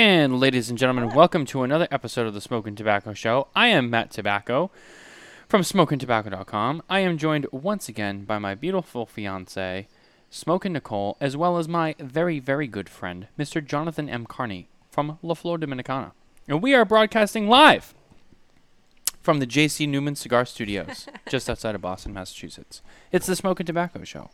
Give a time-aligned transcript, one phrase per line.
[0.00, 3.48] And ladies and gentlemen, welcome to another episode of the Smoking Tobacco Show.
[3.54, 4.70] I am Matt Tobacco
[5.46, 6.82] from SmokingTobacco.com.
[6.88, 9.88] I am joined once again by my beautiful fiance,
[10.30, 13.62] Smoking Nicole, as well as my very, very good friend, Mr.
[13.62, 14.24] Jonathan M.
[14.24, 16.12] Carney from La Flor Dominicana.
[16.48, 17.94] And we are broadcasting live
[19.20, 19.86] from the J.C.
[19.86, 22.80] Newman Cigar Studios, just outside of Boston, Massachusetts.
[23.12, 24.30] It's the Smoking Tobacco Show.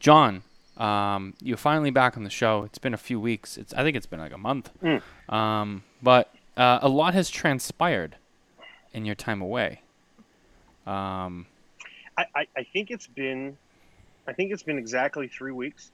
[0.00, 0.42] John,
[0.76, 2.64] um, you're finally back on the show.
[2.64, 3.56] It's been a few weeks.
[3.56, 4.70] It's I think it's been like a month.
[5.28, 8.16] Um, but uh, a lot has transpired
[8.92, 9.82] in your time away.
[10.86, 11.46] Um,
[12.16, 13.56] I, I, I think it's been,
[14.28, 15.90] I think it's been exactly three weeks,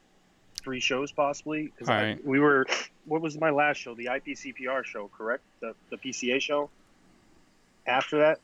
[0.62, 1.64] three shows possibly.
[1.64, 2.24] Because Alright.
[2.24, 2.66] we were,
[3.04, 3.94] what was my last show?
[3.94, 5.42] The IPCPR show, correct?
[5.60, 6.70] The the PCA show.
[7.86, 8.40] After that,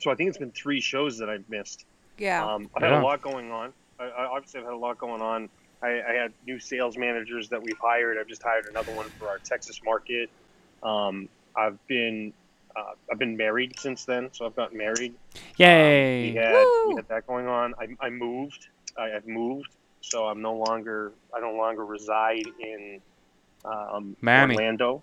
[0.00, 1.84] so I think it's been three shows that I've missed.
[2.18, 2.44] Yeah.
[2.44, 3.72] Um, I've had a lot going on.
[3.98, 5.48] I, I obviously I've had a lot going on.
[5.82, 8.18] I, I had new sales managers that we've hired.
[8.18, 10.30] I've just hired another one for our Texas market.
[10.82, 12.32] Um, I've been
[12.74, 15.14] uh, I've been married since then, so I've gotten married.
[15.56, 16.24] yay!
[16.24, 17.74] Um, we had we had that going on.
[17.78, 18.68] I, I moved.
[18.98, 19.68] I, I've moved,
[20.00, 23.00] so I'm no longer I no longer reside in
[23.64, 24.56] um, Miami.
[24.56, 25.02] Orlando.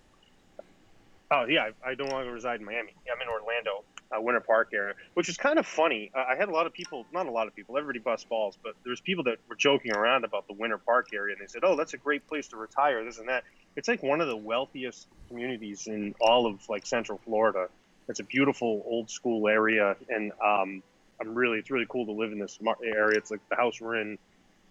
[1.31, 2.93] Oh yeah, I, I no longer reside in Miami.
[3.05, 3.83] Yeah, I'm in Orlando,
[4.15, 6.11] uh, Winter Park area, which is kind of funny.
[6.15, 8.57] Uh, I had a lot of people, not a lot of people, everybody bust balls,
[8.63, 11.61] but there's people that were joking around about the Winter Park area, and they said,
[11.63, 13.43] "Oh, that's a great place to retire." This and that.
[13.75, 17.67] It's like one of the wealthiest communities in all of like Central Florida.
[18.07, 20.83] It's a beautiful old school area, and um,
[21.19, 23.17] I'm really it's really cool to live in this area.
[23.17, 24.17] It's like the house we're in,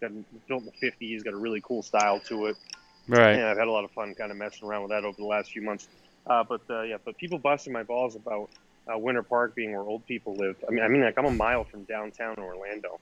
[0.01, 0.11] got
[0.47, 2.57] built in the '50s, got a really cool style to it.
[3.09, 3.39] right.
[3.39, 5.25] Yeah, I've had a lot of fun kind of messing around with that over the
[5.25, 5.89] last few months.
[6.27, 8.51] Uh, but uh, yeah, but people busting my balls about
[8.93, 10.57] uh, Winter Park being where old people live.
[10.67, 12.99] I mean, I mean, like I'm a mile from downtown Orlando.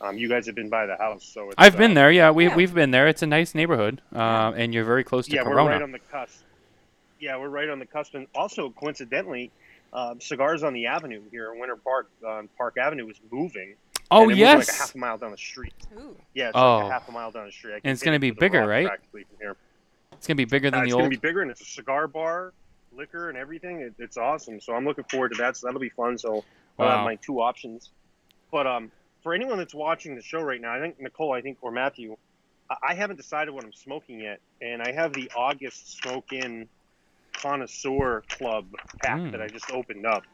[0.00, 2.10] Um, you guys have been by the house, so it's, I've uh, been there.
[2.12, 2.54] Yeah, we Yeah.
[2.54, 3.08] we've been there.
[3.08, 5.64] It's a nice neighborhood, uh, and you're very close to Yeah, Corona.
[5.64, 6.42] we're right on the cusp.
[7.18, 9.50] Yeah, we're right on the cusp, and also coincidentally,
[9.92, 13.74] um, Cigars on the Avenue here in Winter Park on Park Avenue is moving.
[14.12, 15.74] oh and it yes, like a half a mile down the street.
[15.98, 16.16] Ooh.
[16.32, 16.76] Yeah, it's Oh.
[16.78, 17.80] like a half a mile down the street.
[17.84, 18.86] And it's hit gonna be bigger, right?
[18.86, 19.56] practically from here.
[20.12, 21.00] it's gonna be bigger than Uh, the it's old.
[21.02, 22.52] gonna be bigger, and it's a cigar bar,
[22.98, 23.80] liquor, and everything.
[23.80, 24.60] It, it's awesome.
[24.60, 25.56] So I'm looking forward to that.
[25.56, 26.18] So that'll be fun.
[26.18, 26.44] So
[26.78, 26.96] I'll Wow.
[26.96, 27.90] have my two options.
[28.52, 28.90] But um,
[29.22, 32.16] for anyone that's watching the show right now, I think Nicole, I think, or Matthew,
[32.70, 36.68] I, I haven't decided what I'm smoking yet, and I have the August Smoke In
[37.34, 38.66] Connoisseur Club
[39.02, 39.32] pack Mm.
[39.32, 40.24] that I just opened up,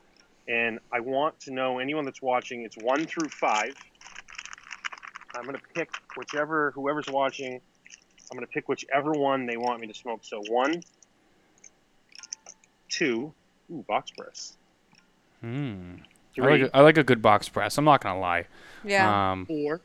[0.48, 2.62] and I want to know anyone that's watching.
[2.62, 3.74] It's one through five.
[5.36, 7.60] I'm gonna pick whichever whoever's watching.
[8.30, 10.20] I'm gonna pick whichever one they want me to smoke.
[10.22, 10.82] So one,
[12.94, 13.32] two,
[13.72, 14.56] ooh, box press.
[15.40, 15.96] Hmm.
[16.38, 17.78] I like, a, I like a good box press.
[17.78, 18.46] I'm not gonna lie.
[18.84, 19.32] Yeah.
[19.32, 19.80] Um, four,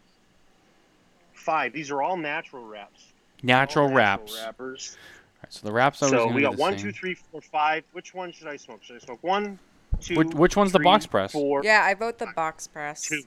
[1.34, 1.74] five.
[1.74, 3.06] These are all natural wraps.
[3.44, 4.36] natural All wraps.
[4.44, 4.98] wrappers.
[5.38, 6.88] Alright, so the wraps always So we got the one, same.
[6.88, 7.84] two, three, four, five.
[7.94, 8.84] Which one should I smoke?
[8.84, 9.60] Should I smoke one,
[10.02, 10.16] two?
[10.16, 11.32] Which- which one's the box press?
[11.32, 11.62] Four.
[11.64, 13.04] yeah, I vote the box press.
[13.08, 13.22] Two.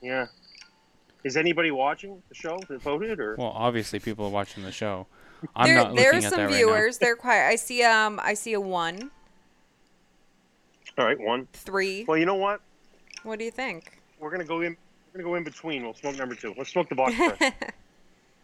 [0.00, 0.26] Yeah.
[1.24, 3.34] Is anybody watching the show that voted or?
[3.36, 5.06] Well, obviously people are watching the show.
[5.56, 6.56] I'm there, not there's looking at some that right now.
[6.56, 6.98] viewers.
[6.98, 7.48] They're quiet.
[7.48, 9.10] I see um I see a one,
[10.96, 11.46] All right, one.
[11.52, 12.04] three.
[12.06, 12.60] Well, you know what?
[13.22, 14.00] What do you think?
[14.18, 14.76] We're gonna go in.
[15.12, 15.82] We're gonna go in between.
[15.82, 16.54] We'll smoke number two.
[16.56, 17.52] Let's smoke the box press.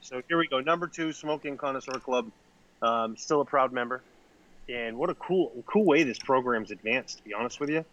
[0.01, 0.61] So here we go.
[0.61, 2.31] Number two, Smoking Connoisseur Club.
[2.83, 4.03] Um, still a proud member.
[4.69, 7.19] And what a cool, cool way this program's advanced.
[7.19, 7.87] To be honest with you,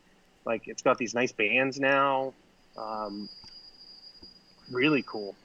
[0.46, 2.34] like it's got these nice bands now.
[2.78, 3.30] Um,
[4.70, 5.38] really cool.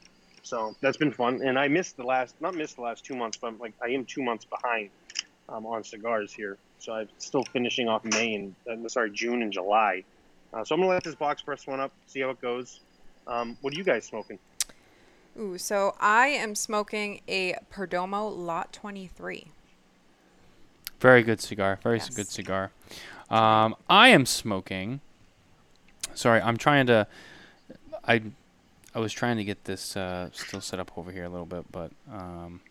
[0.46, 1.42] So that's been fun.
[1.42, 4.04] And I missed the last, not missed the last two months, but like I am
[4.04, 4.90] two months behind
[5.48, 6.56] um, on cigars here.
[6.78, 8.54] So I'm still finishing off May and
[8.86, 10.04] uh, sorry June and July.
[10.54, 12.78] Uh, so I'm gonna let this box press one up, see how it goes.
[13.26, 14.38] Um, what are you guys smoking?
[15.36, 19.48] Ooh, so I am smoking a Perdomo Lot 23.
[21.00, 21.80] Very good cigar.
[21.82, 22.10] Very Yes.
[22.10, 22.70] good cigar.
[23.28, 25.00] Um, I am smoking.
[26.14, 27.08] Sorry, I'm trying to.
[28.04, 28.22] I
[28.96, 31.70] I was trying to get this uh, still set up over here a little bit,
[31.70, 32.62] but um,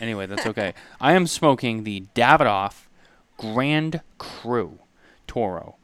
[0.00, 0.72] anyway, that's okay.
[0.98, 2.86] I am smoking the Davidoff
[3.36, 4.78] Grand Cru
[5.26, 5.76] Toro.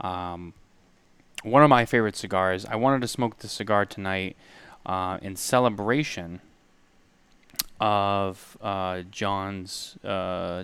[0.00, 0.54] Um,
[1.42, 2.64] one of my favorite cigars.
[2.64, 4.36] I wanted to smoke this cigar tonight
[4.86, 6.40] uh, in celebration
[7.80, 10.62] of uh, John's uh,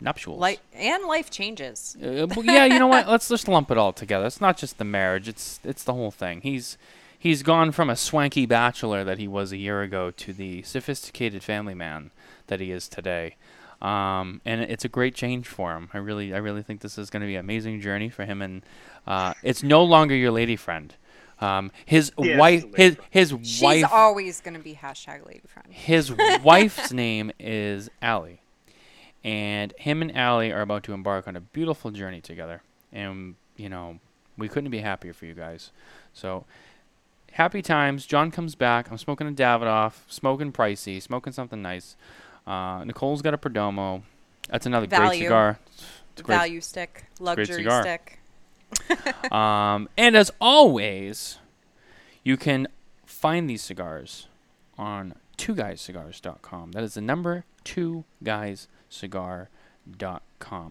[0.00, 0.38] nuptials.
[0.38, 1.96] Life and life changes.
[2.00, 3.08] Uh, yeah, you know what?
[3.08, 4.26] Let's just lump it all together.
[4.26, 6.42] It's not just the marriage; it's it's the whole thing.
[6.42, 6.78] He's
[7.18, 11.42] he's gone from a swanky bachelor that he was a year ago to the sophisticated
[11.42, 12.10] family man
[12.46, 13.36] that he is today.
[13.82, 15.88] Um, and it's a great change for him.
[15.94, 18.42] I really, I really think this is going to be an amazing journey for him.
[18.42, 18.62] And
[19.06, 20.94] uh, it's no longer your lady friend.
[21.40, 23.08] Um, his Yeah, wife, a his friend.
[23.10, 25.72] his She's wife, always gonna be hashtag lady friend.
[25.72, 26.12] his
[26.42, 28.40] wife's name is Allie.
[29.22, 32.62] and him and Allie are about to embark on a beautiful journey together.
[32.92, 34.00] And you know,
[34.36, 35.70] we couldn't be happier for you guys.
[36.12, 36.44] So
[37.32, 38.06] happy times.
[38.06, 38.90] John comes back.
[38.90, 41.96] I'm smoking a Davidoff, smoking pricey, smoking something nice.
[42.46, 44.02] Uh, Nicole's got a Perdomo.
[44.48, 45.58] That's another great cigar.
[46.16, 48.18] Great Value stick, luxury stick.
[49.32, 51.38] Um, and as always,
[52.22, 52.68] you can
[53.06, 54.26] find these cigars
[54.76, 56.72] on twoguyscigars.com.
[56.72, 59.48] That is the number two guyscigar.com.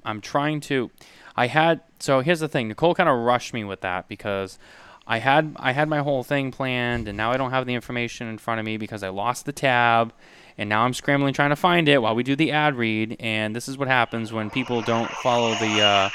[0.06, 0.92] I'm trying to.
[1.36, 2.68] I had so here's the thing.
[2.68, 4.60] Nicole kind of rushed me with that because
[5.08, 8.28] I had I had my whole thing planned, and now I don't have the information
[8.28, 10.14] in front of me because I lost the tab,
[10.58, 13.16] and now I'm scrambling trying to find it while we do the ad read.
[13.20, 16.10] And this is what happens when people don't follow the uh,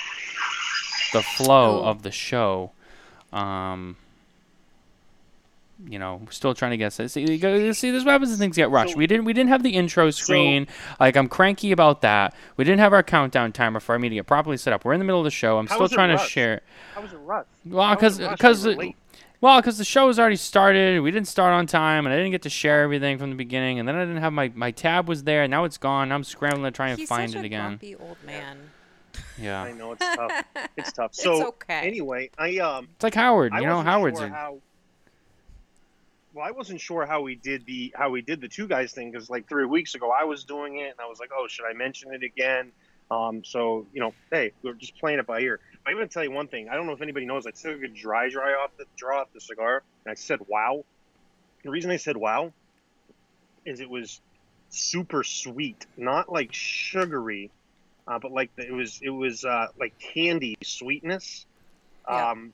[1.15, 1.85] the flow Cool.
[1.89, 2.73] of the show.
[3.33, 3.97] Um,
[5.89, 7.39] you know, still trying to get see.
[7.39, 8.93] Go, see, this what happens when things get rushed.
[8.93, 10.67] So- we didn't we didn't have the intro screen.
[11.01, 12.35] like I'm cranky about that.
[12.57, 14.85] We didn't have our countdown timer for our meeting to get properly set up.
[14.85, 15.59] We're in the middle of the show.
[15.59, 16.61] I'm still was it trying to share.
[16.95, 17.49] How was it rushed?
[17.65, 18.39] Well, because was it rushed?
[18.39, 18.97] because We were late.
[19.41, 21.01] well, because the show was already started.
[21.03, 23.79] We didn't start on time, and I didn't get to share everything from the beginning.
[23.79, 25.43] And then I didn't have my my tab was there.
[25.43, 26.13] and Now it's gone.
[26.13, 27.63] I'm scrambling to try and He's find such it a again.
[27.79, 28.71] grumpy old man.
[29.39, 30.45] Yeah, I know it's tough.
[30.77, 31.11] It's tough.
[31.13, 31.87] It's So okay.
[31.87, 33.53] anyway, I um it's like Howard.
[33.53, 34.59] I You know, Howard's sure a, how.
[36.35, 39.11] Well, I wasn't sure how we did the how we did the two guys thing
[39.11, 41.67] because like three weeks ago I was doing it and I was like, oh, should
[41.67, 42.73] I mention it again?
[43.11, 45.61] Um, so you know, hey, we're just playing it by ear.
[45.87, 46.69] I'm gonna tell you one thing.
[46.71, 47.47] I don't know if anybody knows.
[47.47, 50.85] I took a dry dry off the draw off the cigar and I said wow.
[51.65, 52.53] The reason I said wow
[53.65, 54.21] is it was
[54.71, 57.51] super sweet, not like sugary,
[58.09, 61.47] uh, but like the, it was it was uh, like candy sweetness.
[62.09, 62.31] Yeah.
[62.31, 62.53] Um,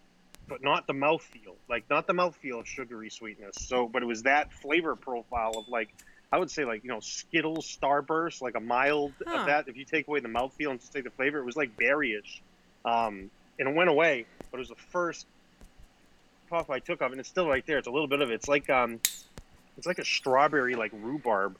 [0.48, 3.56] but not the mouthfeel, like not the mouthfeel of sugary sweetness.
[3.66, 5.88] So, but it was that flavor profile of like,
[6.32, 9.40] I would say like you know Skittles Starburst, like a mild Huh.
[9.40, 9.68] of that.
[9.68, 12.40] If you take away the mouthfeel and just take the flavor, it was like berryish,
[12.84, 14.26] um, and it went away.
[14.50, 15.26] But it was the first
[16.50, 17.78] puff I took of, and it's still right there.
[17.78, 18.34] It's a little bit of it.
[18.34, 19.00] It's like um,
[19.76, 21.56] it's like a strawberry like rhubarb,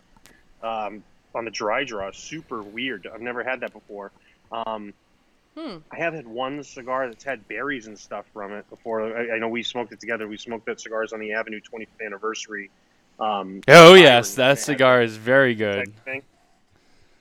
[0.63, 1.05] um,
[1.35, 2.11] on the dry draw.
[2.13, 3.07] Super weird.
[3.13, 4.13] I've never had that before.
[4.51, 4.95] Um,
[5.59, 5.79] Hmm.
[5.91, 9.17] I have had one cigar that's had berries and stuff from it before.
[9.17, 10.29] I, I know we smoked it together.
[10.29, 12.71] We smoked that cigars on the Avenue 25th anniversary.
[13.19, 15.93] Um, Oh yes, that cigar is very good.
[16.05, 16.23] thing.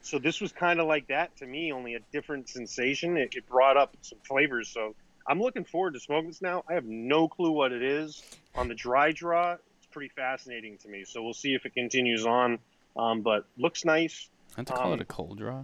[0.03, 3.17] So this was kind of like that to me, only a different sensation.
[3.17, 4.69] It, it brought up some flavors.
[4.69, 4.93] So
[5.27, 6.63] I'm looking forward to smoking this now.
[6.69, 8.21] I have no clue what it is
[8.53, 9.53] on the dry draw.
[9.79, 11.03] It's pretty fascinating to me.
[11.05, 12.59] So we'll see if it continues on.
[12.95, 14.29] Um, but looks nice.
[14.55, 15.63] I have to call um, it a cold draw,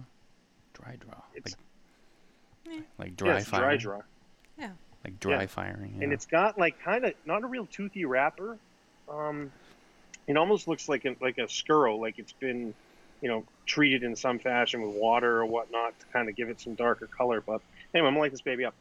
[0.72, 1.58] dry draw, It's- like,
[2.98, 3.76] Like dry yeah, it's firing, dry
[4.58, 4.68] draw.
[5.04, 5.46] like dry Yeah.
[5.46, 5.98] firing.
[6.02, 8.58] and it's got like kind of not a real toothy wrapper.
[9.08, 9.52] Um,
[10.26, 12.72] it almost looks like a, like a skuro, like it's been,
[13.20, 16.60] you know, treated in some fashion with water or whatnot to kind of give it
[16.60, 17.42] some darker color.
[17.42, 17.60] But
[17.92, 18.74] anyway, I'm gonna light this baby up.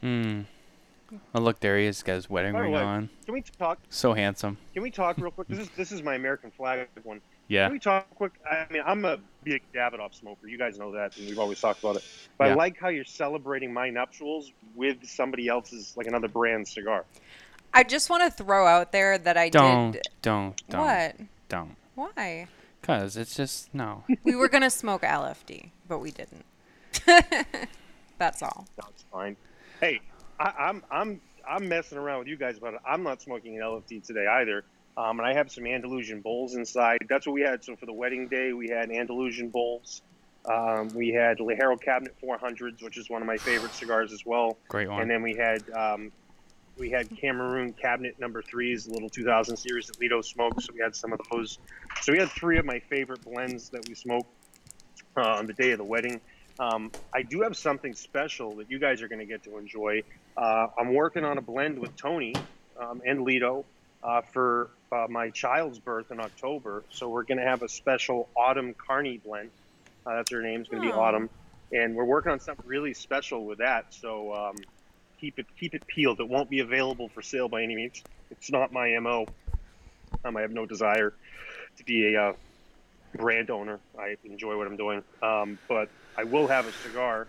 [0.00, 0.42] Hmm.
[1.34, 2.02] Oh look, there he is.
[2.02, 3.10] Got his wedding By ring way- on.
[3.26, 3.78] Can we talk?
[3.90, 4.56] So handsome.
[4.72, 5.48] Can we talk real quick?
[5.48, 7.20] This is this is my American flag one.
[7.48, 7.66] Yeah.
[7.66, 8.32] Can we talk quick?
[8.50, 10.46] I mean, I'm a big Davidoff smoker.
[10.46, 12.04] You guys know that, and we've always talked about it.
[12.38, 12.52] But Yeah.
[12.52, 17.04] I like how you're celebrating my nuptials with somebody else's, like another brand cigar.
[17.74, 20.02] I just want to throw out there that I Don't, did.
[20.22, 21.16] don't, don't, What?
[21.48, 21.76] don't.
[21.94, 22.46] Why?
[22.82, 24.02] Cause it's just no.
[24.24, 26.44] We were gonna smoke LFD, but we didn't.
[28.18, 28.66] That's all.
[28.76, 29.36] That's fine.
[29.80, 30.00] Hey,
[30.38, 32.80] I, I'm I'm I'm messing around with you guys about it.
[32.86, 34.64] I'm not smoking an LFD today either.
[34.96, 36.98] Um, and I have some Andalusian Bulls inside.
[37.08, 37.64] That's what we had.
[37.64, 40.02] So for the wedding day, we had Andalusian Bulls.
[40.44, 44.58] Um, we had Ligero Cabinet 400s, which is one of my favorite cigars as well.
[44.68, 45.00] Great one.
[45.00, 46.12] And then we had um,
[46.76, 50.62] we had Cameroon Cabinet Number Threes, little 2000 series that Litto smoked.
[50.62, 51.58] So we had some of those.
[52.00, 54.28] So we had three of my favorite blends that we smoked
[55.16, 56.20] uh, on the day of the wedding.
[56.58, 60.02] Um, I do have something special that you guys are going to get to enjoy.
[60.36, 62.34] Uh, I'm working on a blend with Tony
[62.78, 63.64] um, and Litto
[64.02, 66.84] uh, for uh, my child's birth in October.
[66.90, 69.50] So we're going to have a special Autumn Carney blend.
[70.06, 70.60] Uh, that's her name.
[70.60, 71.00] It's going to be Oh.
[71.00, 71.30] Autumn,
[71.72, 73.94] and we're working on something really special with that.
[73.94, 74.56] So um,
[75.20, 76.20] keep it keep it peeled.
[76.20, 78.02] It won't be available for sale by any means.
[78.30, 79.26] It's not my mo.
[80.24, 81.14] Um, I have no desire
[81.78, 82.32] to be a uh,
[83.16, 83.80] brand owner.
[83.98, 87.26] I enjoy what I'm doing, um, but I will have a cigar,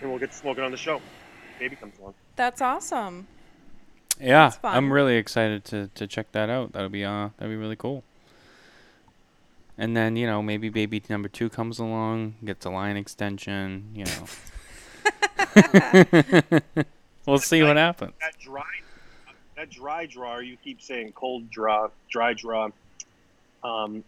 [0.00, 1.00] and we'll get smoking on the show.
[1.58, 2.14] Baby comes along.
[2.36, 3.26] That's awesome.
[4.20, 4.52] Yeah.
[4.62, 6.72] I'm really excited to, to check that out.
[6.72, 8.04] That'll be uh that'll be really cool.
[9.78, 13.90] And then you know maybe baby number two comes along, gets a line extension.
[13.94, 14.26] You know.
[17.26, 18.12] we'll see what happens.
[18.20, 18.64] That dry,
[19.56, 20.38] that dry draw.
[20.38, 22.70] You keep saying cold draw, dry draw.
[23.62, 24.04] Um,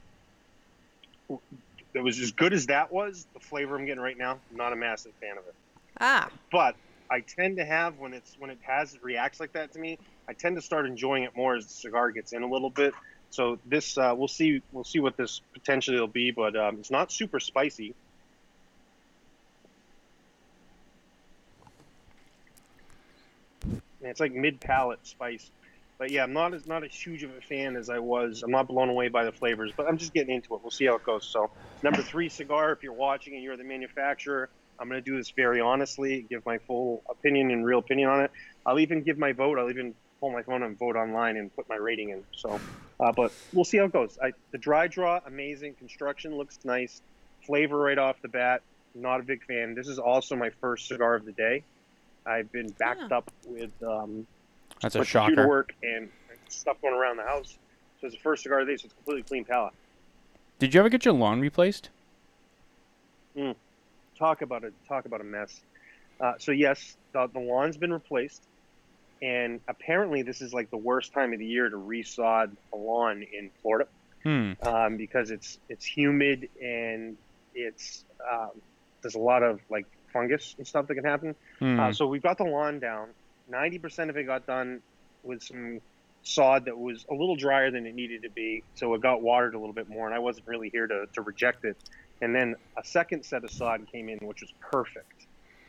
[1.93, 4.73] that was as good as that was, the flavor I'm getting right now, I'm not
[4.73, 5.55] a massive fan of it.
[6.00, 6.77] Ah, But
[7.11, 9.99] I tend to have when it's when it has reacts like that to me,
[10.29, 12.95] I tend to start enjoying it more as the cigar gets in a little bit.
[13.31, 16.91] So this uh, we'll see we'll see what this potentially will be, but um, it's
[16.91, 17.95] not super spicy.
[24.00, 25.50] And it's like mid palate spice.
[25.99, 28.43] But yeah, I'm not as not as huge of a fan as I was.
[28.45, 30.61] I'm not blown away by the flavors, but I'm just getting into it.
[30.62, 31.27] We'll see how it goes.
[31.27, 31.50] So
[31.83, 35.30] number three cigar, if you're watching and you're the manufacturer, I'm going to do this
[35.30, 38.30] very honestly, give my full opinion and real opinion on it.
[38.64, 39.58] I'll even give my vote.
[39.58, 42.25] I'll even pull my phone and vote online and put my rating in.
[42.32, 42.61] So,
[43.00, 44.18] uh, but we'll see how it goes.
[44.23, 45.75] I, the dry draw, amazing.
[45.75, 47.02] Construction looks nice.
[47.47, 48.62] Flavor right off the bat,
[48.94, 49.75] not a big fan.
[49.75, 51.62] This is also my first cigar of the day.
[52.26, 54.26] I've been backed up with um,
[54.82, 55.49] That's a with computer shocker.
[55.49, 56.08] work and
[56.49, 57.56] stuff going around the house.
[58.00, 59.73] So it's the first cigar of the day, so it's a completely clean palate.
[60.58, 61.90] Did you ever get your lawn replaced?
[64.19, 65.61] Talk about a talk about a mess.
[66.21, 68.43] Uh, so yes, the, the lawn's been replaced,
[69.23, 73.23] and apparently this is like the worst time of the year to resod a lawn
[73.23, 73.87] in Florida
[74.23, 74.53] Hmm.
[74.63, 77.17] um, because it's it's humid and
[77.55, 78.51] it's um,
[79.03, 81.35] there's a lot of like fungus and stuff that can happen.
[81.59, 81.81] Hmm.
[81.81, 83.09] Uh, so we've got the lawn down.
[83.49, 84.83] Ninety percent of it got done
[85.23, 85.81] with some
[86.25, 89.55] sod that was a little drier than it needed to be, so it got watered
[89.55, 90.07] a little bit more.
[90.07, 91.77] And I wasn't really here to, to reject it.
[92.21, 95.27] And then a second set of sod came in, which was perfect.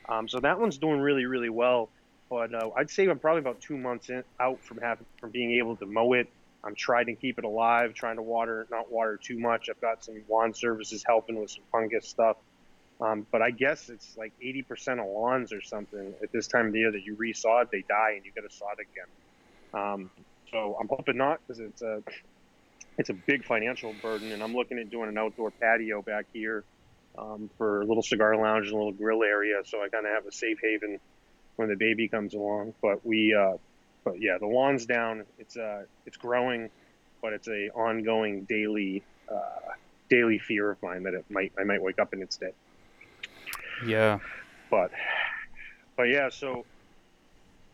[0.07, 1.89] Um, so that one's doing really, really well.
[2.29, 5.53] But uh, I'd say I'm probably about two months in, out from having from being
[5.53, 6.27] able to mow it.
[6.63, 9.69] I'm trying to keep it alive, trying to water, not water too much.
[9.69, 12.37] I've got some lawn services helping with some fungus stuff.
[13.01, 16.73] Um, but I guess it's like 80% of lawns or something at this time of
[16.73, 19.07] the year that you resod, they die and you got to sod again.
[19.73, 20.11] Um,
[20.51, 22.03] so I'm hoping not because it's a
[22.99, 26.65] it's a big financial burden, and I'm looking at doing an outdoor patio back here
[27.17, 30.11] um, for a little cigar lounge and a little grill area, so I kind of
[30.11, 30.99] have a safe haven
[31.55, 32.73] when the baby comes along.
[32.81, 33.53] But we, uh,
[34.03, 35.23] but yeah, the lawn's down.
[35.39, 36.69] It's uh, it's growing,
[37.21, 39.01] but it's a ongoing daily
[39.31, 39.71] uh,
[40.09, 42.53] daily fear of mine that it might I might wake up and it's dead.
[43.87, 44.19] yeah.
[44.69, 44.91] But
[45.95, 46.65] but yeah, so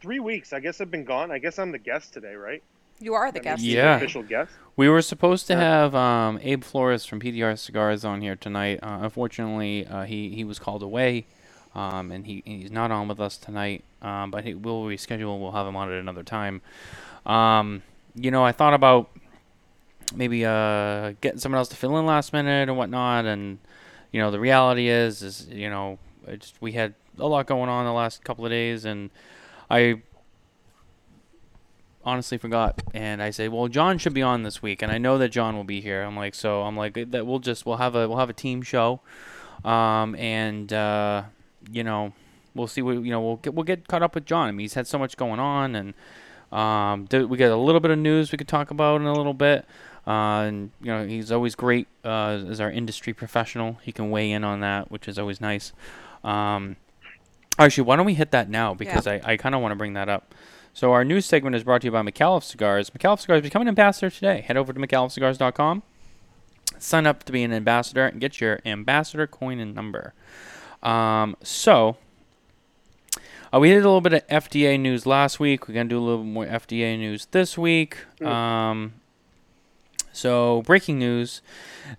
[0.01, 0.53] three weeks.
[0.53, 1.31] I guess I've been gone.
[1.31, 2.61] I guess I'm the guest today, right?
[2.99, 3.63] You are the I'm guest.
[3.63, 3.95] the Yeah.
[3.97, 4.51] official guest.
[4.75, 5.59] We were supposed to Yeah.
[5.59, 8.79] have um, Abe Flores from PDR Cigars on here tonight.
[8.83, 11.25] Uh, unfortunately, uh, he he was called away,
[11.73, 13.83] um, and he he's not on with us tonight.
[14.01, 15.39] Um, but he will reschedule.
[15.39, 16.61] We'll have him on at another time.
[17.25, 17.81] Um,
[18.15, 19.09] you know, I thought about
[20.13, 23.25] maybe uh, getting someone else to fill in last minute and whatnot.
[23.25, 23.59] And
[24.11, 25.97] you know, the reality is, is you know,
[26.27, 29.09] it's, we had a lot going on the last couple of days, and
[29.69, 30.01] I
[32.05, 32.81] honestly forgot.
[32.93, 35.55] And i say well john should be on this week and i know that john
[35.55, 36.01] will be here.
[36.03, 38.61] I'm like so i'm like that we'll just we'll have a we'll have a team
[38.61, 39.01] show.
[39.63, 41.23] Um and uh
[41.71, 42.13] you know
[42.53, 44.47] we'll see what you know we'll get we'll get caught up with john.
[44.47, 45.93] I mean he's had so much going on and
[46.51, 49.13] um th- we got a little bit of news we could talk about in a
[49.13, 49.65] little bit.
[50.07, 53.79] Uh, and you know he's always great uh, as our industry professional.
[53.81, 55.73] He can weigh in on that, which is always nice.
[56.23, 56.75] Um,
[57.57, 58.75] actually, why don't we hit that now?
[58.75, 60.35] Because I, I kind of want to bring that up.
[60.75, 62.89] So our news segment is brought to you by McAuliffe Cigars.
[62.89, 64.41] McAuliffe Cigars become an ambassador today.
[64.41, 65.83] Head over to McAuliffeCigars.com,
[66.77, 70.13] sign up to be an ambassador, and get your ambassador coin and number.
[70.83, 71.95] Um, so
[73.53, 75.69] uh, we did a little bit of FDA news last week.
[75.69, 77.99] We're gonna do a little bit more FDA news this week.
[78.21, 78.95] Um,
[80.11, 81.41] so breaking news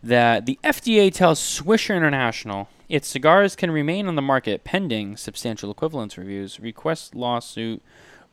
[0.02, 5.71] that the FDA tells Swisher International its cigars can remain on the market pending substantial
[5.71, 6.61] equivalence reviews.
[6.61, 7.83] Request lawsuit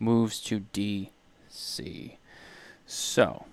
[0.03, 2.17] moves to DC.
[2.85, 3.45] So,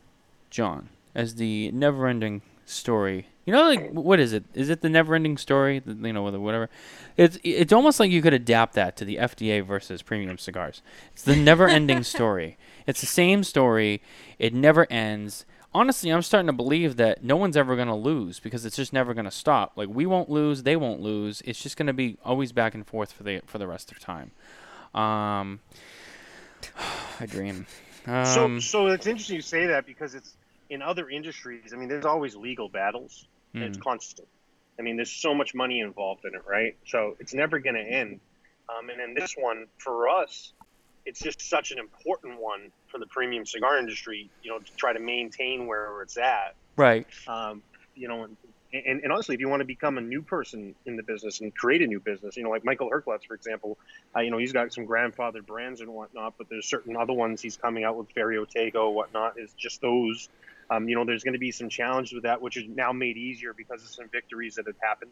[0.51, 4.45] John, as the never-ending story, you know, like what is it?
[4.55, 5.79] Is it the never-ending story?
[5.81, 6.69] The- You know, whatever.
[7.17, 10.83] It's it's almost like you could adapt that to the FDA versus premium cigars.
[11.13, 12.57] It's the never-ending story.
[12.87, 14.03] It's the same story.
[14.39, 15.45] It never ends.
[15.73, 18.93] Honestly, I'm starting to believe that no one's ever going to lose because it's just
[18.93, 19.73] never going to stop.
[19.77, 21.43] Like we won't lose, they won't lose.
[21.45, 23.99] It's just going to be always back and forth for the for the rest of
[24.01, 24.33] time.
[24.95, 25.61] Um,
[27.21, 27.67] I dream.
[28.07, 30.35] so, Um, so it's interesting you say that because it's
[30.69, 31.73] in other industries.
[31.73, 33.27] I mean, there's always legal battles.
[33.55, 34.29] and It's mm, constant.
[34.79, 36.77] I mean, there's so much money involved in it, right?
[36.87, 38.21] So it's never going to end.
[38.69, 40.53] Um, and in this one, for us,
[41.05, 44.31] it's just such an important one for the premium cigar industry.
[44.43, 46.55] You know, to try to maintain where it's at.
[46.77, 47.07] right.
[47.27, 47.63] Um,
[47.95, 48.29] you know,
[48.73, 51.55] and, and, honestly, if you want to become a new person in the business and
[51.55, 53.79] create a new business, you know, like Michael Herklots, for example,
[54.15, 57.43] uh, you know, he's got some grandfather brands and whatnot, but there's certain other ones
[57.43, 60.29] he's coming out with, Ferio Tego, whatnot, is just those
[60.71, 63.17] Um, you know, there's going to be some challenges with that, which is now made
[63.17, 65.11] easier because of some victories that have happened.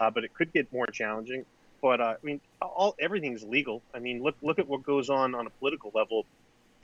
[0.00, 1.44] Uh, but it could get more challenging.
[1.82, 3.82] But uh, I mean, all everything's legal.
[3.94, 6.24] I mean, look look at what goes on on a political level.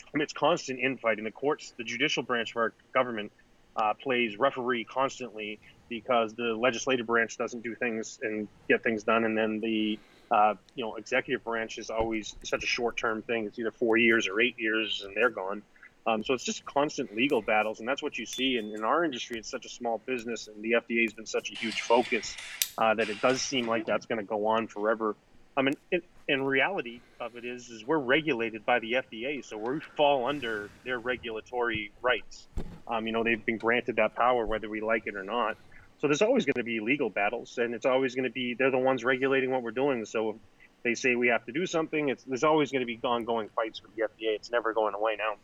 [0.03, 1.25] I mean, it's constant infighting.
[1.25, 3.33] The courts, the judicial branch of our government,
[3.75, 5.59] uh, plays referee constantly
[5.91, 9.99] because the legislative branch doesn't do things and get things done, and then the
[10.31, 13.45] uh, you know executive branch is always such a short-term thing.
[13.45, 15.63] It's either four years or eight years, and they're gone.
[16.07, 19.05] Um, so it's just constant legal battles, and that's what you see in, in our
[19.05, 19.39] industry.
[19.39, 22.37] It's such a small business, and the FDA has been such a huge focus
[22.79, 25.15] uh, that it does seem like that's going to go on forever.
[25.57, 29.59] I mean, in, in reality of it is, is we're regulated by the FDA, so
[29.59, 32.47] we fall under their regulatory rights.
[32.89, 35.57] Um, you know, they've been granted that power whether we like it or not.
[36.01, 38.71] So there's always going to be legal battles, and it's always going to be they're
[38.71, 40.07] the ones regulating what we're doing.
[40.07, 40.37] So if
[40.83, 43.83] they say we have to do something, it's there's always going to be ongoing fights
[43.83, 44.35] with the FDA.
[44.35, 45.35] It's never going away now.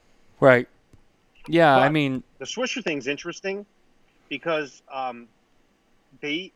[0.40, 0.66] Right.
[1.46, 3.66] Yeah, I mean, The Swisher thing's interesting
[4.28, 5.28] because um,
[6.20, 6.52] they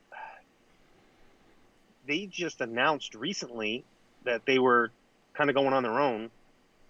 [2.07, 3.85] they just announced recently
[4.25, 4.91] that they were
[5.35, 6.31] kind of going on their own,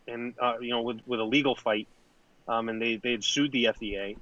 [0.06, 1.88] and uh, you know, with with a legal fight,
[2.48, 4.16] um, and they they had sued the FDA,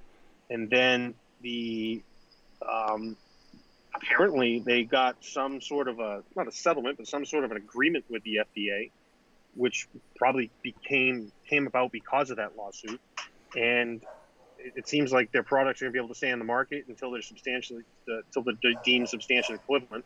[0.51, 2.03] and then the
[2.67, 3.17] um,
[3.95, 7.57] apparently they got some sort of a not a settlement, but some sort of an
[7.57, 8.91] agreement with the FDA,
[9.55, 13.01] which probably became came about because of that lawsuit,
[13.57, 14.03] and
[14.59, 16.85] it, seems like their products are going to be able to stay on the market
[16.89, 20.05] until they're substantially uh, until they're deemed substantially equivalent,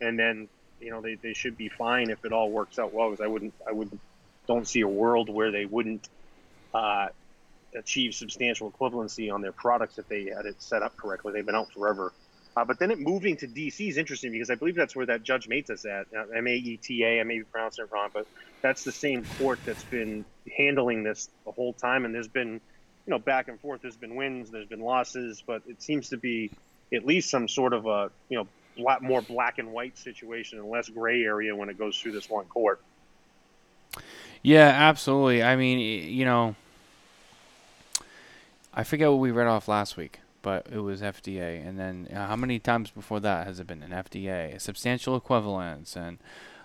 [0.00, 0.48] and then
[0.80, 3.10] you know they, they should be fine if it all works out well.
[3.10, 3.98] Because I wouldn't I would
[4.46, 6.08] don't see a world where they wouldn't
[6.74, 7.08] uh,
[7.74, 11.32] achieve substantial equivalency on their products if they had it set up correctly.
[11.32, 12.12] They've been out forever.
[12.56, 15.22] Uh, but then it moving to DC is interesting because I believe that's where that
[15.22, 16.06] Judge Mates is at.
[16.14, 17.20] Uh, M A E T A.
[17.20, 18.26] I may be pronouncing it wrong, but
[18.60, 20.24] that's the same court that's been
[20.56, 22.04] handling this the whole time.
[22.04, 23.82] And there's been, you know, back and forth.
[23.82, 26.50] There's been wins, there's been losses, but it seems to be
[26.92, 30.68] at least some sort of a, you know, lot more black and white situation and
[30.68, 32.80] less gray area when it goes through this one court.
[34.42, 35.42] yeah, absolutely.
[35.42, 36.56] I mean, you know,
[38.72, 42.26] I forget what we read off last week, but it was FDA, and then uh,
[42.28, 44.60] how many times before that has it been an FDA?
[44.60, 46.18] Substantial equivalence, and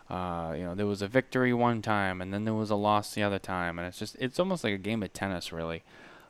[0.10, 3.14] uh, you know, there was a victory one time, and then there was a loss
[3.14, 5.84] the other time, and it's just it's almost like a game of tennis, really.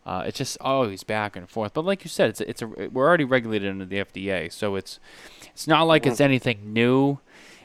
[0.06, 1.74] Uh, it's just always back and forth.
[1.74, 4.76] But like you said, it's a, it's a we're already regulated under the FDA, so
[4.76, 5.00] it's
[5.48, 7.18] it's not like it's anything new,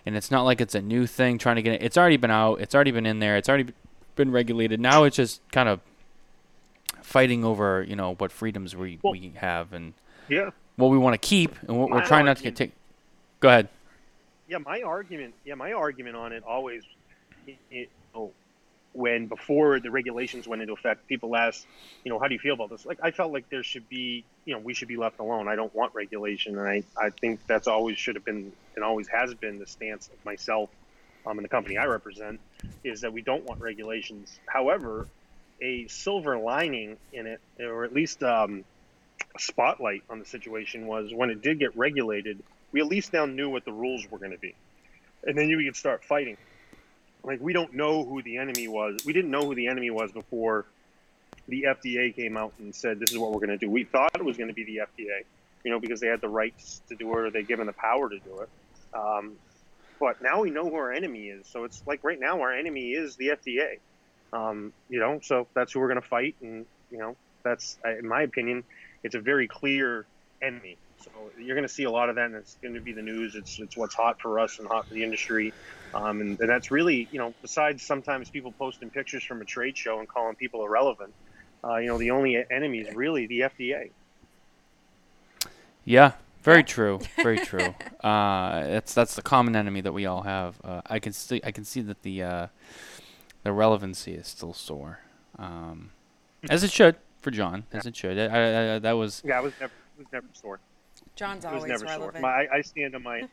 [0.05, 1.83] and it's not like it's a new thing trying to get it.
[1.83, 2.61] It's already been out.
[2.61, 3.37] It's already been in there.
[3.37, 3.73] It's already
[4.17, 4.81] been regulated.
[4.81, 5.81] Now it's just kind of
[7.11, 9.95] fighting over you know what freedoms we Well- we have and
[10.29, 10.51] Yeah.
[10.77, 13.41] what we want to keep and what we're My trying not to get argument- take.
[13.41, 13.69] Go ahead.
[14.49, 16.85] yeah my argument yeah my argument on it always
[17.49, 18.31] it, it, oh,
[18.93, 21.67] when before the regulations went into effect people asked
[22.05, 24.23] you know how do you feel about this like i felt like there should be
[24.45, 27.41] you know we should be left alone i don't want regulation and i i think
[27.49, 30.71] that's always should have been and always has been the stance of myself
[31.27, 32.39] um, and the company i represent
[32.85, 35.07] is that we don't want regulations however
[35.61, 38.65] a silver lining in it or at least um,
[39.35, 42.43] a spotlight on the situation was when it did get regulated
[42.73, 44.55] we at least now knew what the rules were going to be.
[45.25, 46.37] And then you could start fighting.
[47.23, 49.05] Like, we don't know who the enemy was.
[49.05, 50.65] We didn't know who the enemy was before
[51.49, 53.69] the FDA came out and said, this is what we're going to do.
[53.69, 55.25] We thought it was going to be the FDA,
[55.65, 58.09] you know, because they had the rights to do it or they given the power
[58.09, 58.49] to do it.
[58.95, 59.33] Um,
[59.99, 61.47] but now we know who our enemy is.
[61.47, 63.79] So it's like right now, our enemy is the FDA.
[64.33, 66.37] Um, you know, so that's who we're going to fight.
[66.41, 68.65] And, you know, that's, in my opinion,
[69.03, 70.07] it's a very clear
[70.43, 70.77] enemy.
[71.03, 73.03] So you're going to see a lot of that, and it's going to be the
[73.03, 73.35] news.
[73.35, 75.53] It's it's what's hot for us and hot for the industry,
[75.95, 79.79] um, and, and that's really you know besides sometimes people posting pictures from a trade
[79.79, 81.15] show and calling people irrelevant,
[81.65, 83.91] uh, you know the only enemy is really the FDA.
[85.87, 86.13] Yeah,
[86.43, 87.01] very true.
[87.17, 87.75] Very true.
[88.05, 90.61] uh, that's that's the common enemy that we all have.
[90.63, 92.47] Uh, I can see I can see that the uh,
[93.43, 95.01] the relevancy is still sore,
[95.39, 95.91] um,
[96.49, 98.19] as it should for John, as it should.
[98.19, 100.61] I, I, I, that was Yeah, I was never was never sore.
[101.17, 102.15] John's It was always never sore.
[102.21, 103.29] My, I, I stand on my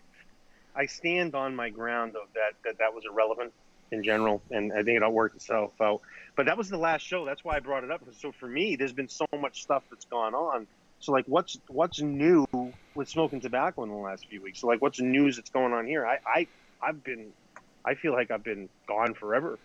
[0.76, 3.54] I stand on my ground of that that that was irrelevant
[3.91, 6.02] in general, and I think it all worked itself out.
[6.36, 7.26] But that was the last show.
[7.26, 8.02] That's why I brought it up.
[8.20, 10.67] So for me, there's been so much stuff that's gone on.
[11.00, 12.46] So like, what's what's new
[12.96, 14.60] with smoking tobacco in the last few weeks?
[14.60, 16.06] So like, what's news that's going on here?
[16.06, 16.48] I I
[16.82, 17.32] I've been
[17.86, 19.58] I feel like I've been gone forever.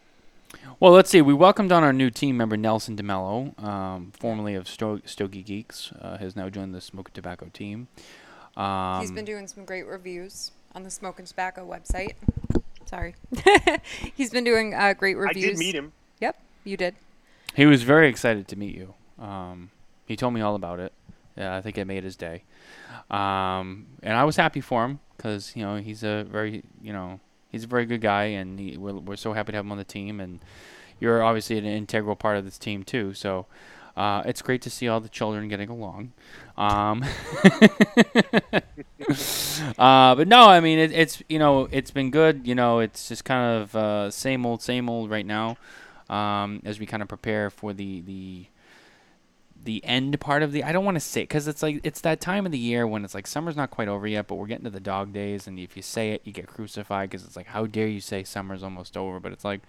[0.81, 0.93] Well.
[0.93, 1.21] Let's see.
[1.23, 5.93] We welcomed on our new team member Nelson DeMello, um, formerly of Sto- Stogie Geeks,
[6.01, 7.89] uh, has now joined the Smoke and Tobacco team.
[8.57, 12.15] Um, He's been doing some great reviews on the Smoke and Tobacco website.
[12.87, 13.15] Sorry.
[14.15, 15.45] He's been doing uh, great reviews.
[15.45, 15.93] I did meet him.
[16.21, 16.95] Yep, you did.
[17.55, 18.95] He was very excited to meet you.
[19.19, 19.71] Um,
[20.07, 20.93] He told me all about it.
[21.37, 22.43] Yeah, I think it made his day.
[23.11, 27.21] Um, and I was happy for him because you know he's a very you know
[27.53, 29.79] he's a very good guy, and he, we're we're so happy to have him on
[29.79, 30.19] the team.
[30.19, 30.41] And
[30.99, 33.15] you're obviously an integral part of this team too.
[33.15, 33.47] So
[33.97, 36.13] uh, it's great to see all the children getting along.
[36.57, 37.05] Um,
[39.79, 42.47] uh, but no, I mean it, it's you know it's been good.
[42.47, 45.57] You know it's just kind of uh, same old, same old right now
[46.09, 48.47] um, as we kind of prepare for the the
[49.65, 52.21] the end part of the I don't want to say because it's like it's that
[52.21, 54.65] time of the year when it's like summer's not quite over yet, but we're getting
[54.65, 57.47] to the dog days, and if you say it, you get crucified because it's like
[57.47, 59.21] how dare you say summer's almost over?
[59.21, 59.61] But it's like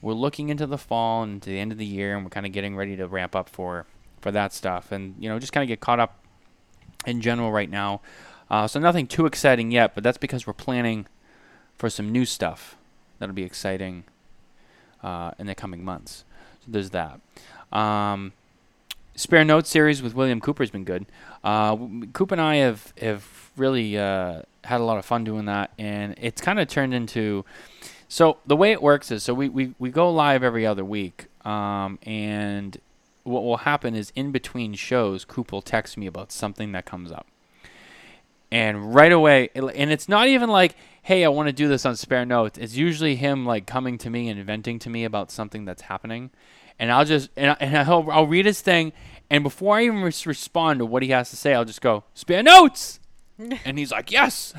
[0.00, 2.46] we're looking into the fall and to the end of the year, and we're kind
[2.46, 3.86] of getting ready to ramp up for
[4.20, 6.18] for that stuff, and you know just kind of get caught up
[7.06, 8.00] in general right now.
[8.50, 11.06] Uh, so nothing too exciting yet, but that's because we're planning
[11.76, 12.76] for some new stuff
[13.18, 14.04] that'll be exciting
[15.02, 16.24] uh, in the coming months.
[16.60, 17.20] So there's that.
[17.70, 18.32] Um,
[19.18, 21.04] Spare Notes series with William Cooper has been good.
[21.42, 21.76] Uh,
[22.12, 26.14] Coop and I have have really uh, had a lot of fun doing that, and
[26.18, 27.44] it's kind of turned into.
[28.06, 31.26] So the way it works is, so we, we, we go live every other week,
[31.44, 32.80] um, and
[33.24, 37.10] what will happen is in between shows, Coop will text me about something that comes
[37.10, 37.26] up,
[38.52, 41.96] and right away, and it's not even like, hey, I want to do this on
[41.96, 42.56] Spare Notes.
[42.56, 46.30] It's usually him like coming to me and venting to me about something that's happening
[46.78, 48.92] and I'll just and, I, and I'll, I'll read his thing,
[49.30, 52.04] and before I even res- respond to what he has to say, I'll just go
[52.14, 53.00] spare notes,
[53.64, 54.54] and he's like yes,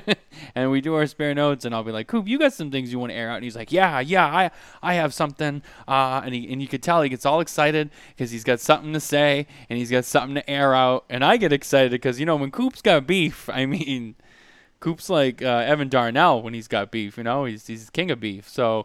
[0.54, 2.92] and we do our spare notes, and I'll be like, Coop, you got some things
[2.92, 4.50] you want to air out, and he's like, yeah, yeah, I
[4.82, 8.30] I have something, uh, and he and you could tell he gets all excited because
[8.30, 11.52] he's got something to say and he's got something to air out, and I get
[11.52, 14.16] excited because you know when Coop's got beef, I mean.
[14.80, 18.20] Coop's like uh, Evan Darnell when he's got beef, you know, he's he's king of
[18.20, 18.46] beef.
[18.46, 18.84] So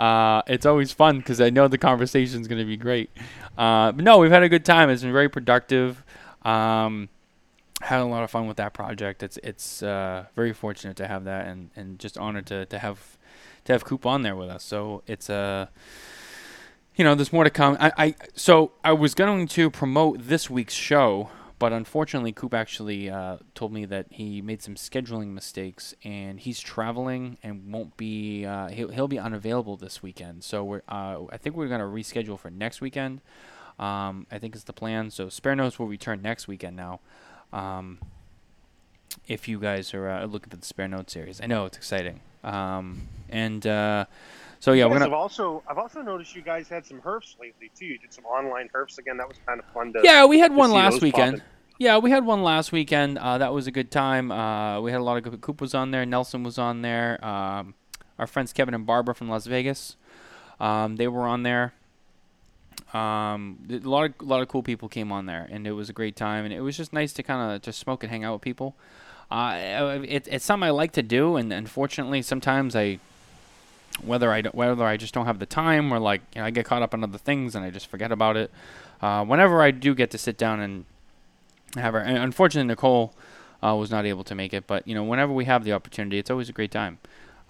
[0.00, 3.10] uh, it's always fun because I know the conversation is going to be great.
[3.58, 4.88] Uh, but no, we've had a good time.
[4.88, 6.02] It's been very productive.
[6.42, 7.10] Um,
[7.82, 9.22] had a lot of fun with that project.
[9.22, 13.18] It's it's uh, very fortunate to have that, and, and just honored to, to have
[13.66, 14.64] to have Coop on there with us.
[14.64, 15.66] So it's a uh,
[16.96, 17.76] you know, there's more to come.
[17.78, 21.30] I, I so I was going to promote this week's show
[21.60, 26.58] but unfortunately, Coop actually uh, told me that he made some scheduling mistakes and he's
[26.58, 28.46] traveling and won't be.
[28.46, 30.42] Uh, he'll, he'll be unavailable this weekend.
[30.42, 30.82] So we're.
[30.88, 33.20] Uh, I think we're gonna reschedule for next weekend.
[33.78, 35.10] Um, I think is the plan.
[35.10, 37.00] So Spare Notes will return next weekend now.
[37.52, 37.98] Um,
[39.28, 42.20] if you guys are uh, looking for the Spare Notes series, I know it's exciting.
[42.42, 44.06] Um, and uh,
[44.60, 45.06] so yeah, we're gonna.
[45.06, 47.86] I've also I've also noticed you guys had some herfs lately too.
[47.86, 49.16] You did some online herfs again.
[49.16, 50.00] That was kind of fun to.
[50.04, 51.38] Yeah, we had one last weekend.
[51.38, 51.50] popping.
[51.78, 53.16] Yeah, we had one last weekend.
[53.16, 54.30] Uh, that was a good time.
[54.30, 55.40] Uh, we had a lot of good.
[55.40, 56.04] Coop was on there.
[56.04, 57.24] Nelson was on there.
[57.24, 57.74] Um,
[58.18, 59.96] our friends Kevin and Barbara from Las Vegas,
[60.60, 61.72] um, they were on there.
[62.92, 65.88] Um, a lot of a lot of cool people came on there, and it was
[65.88, 66.44] a great time.
[66.44, 68.76] And it was just nice to kind of just smoke and hang out with people.
[69.30, 72.98] Uh, it, it's something I like to do, and unfortunately, sometimes I
[74.02, 76.64] whether I whether I just don't have the time or like you know, I get
[76.64, 78.50] caught up on other things and I just forget about it.
[79.00, 80.84] Uh, whenever I do get to sit down and
[81.76, 83.14] have her, and unfortunately Nicole
[83.62, 86.18] uh, was not able to make it, but you know whenever we have the opportunity,
[86.18, 86.98] it's always a great time,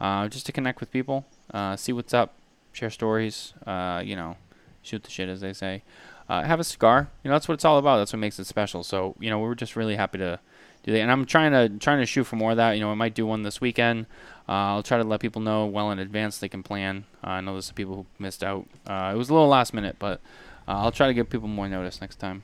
[0.01, 2.35] uh, just to connect with people, uh, see what's up,
[2.73, 4.37] share stories, uh, you know,
[4.83, 5.83] shoot the shit as they say,
[6.29, 7.11] uh, have a cigar.
[7.23, 7.99] You know that's what it's all about.
[7.99, 8.83] That's what makes it special.
[8.83, 10.41] So you know we were just really happy to
[10.83, 12.73] do that, and I'm trying to trying to shoot for more of that.
[12.73, 14.07] You know I might do one this weekend.
[14.49, 17.05] Uh, I'll try to let people know well in advance they can plan.
[17.23, 18.67] Uh, I know there's some people who missed out.
[18.87, 20.21] Uh, it was a little last minute, but
[20.67, 22.43] uh, I'll try to give people more notice next time.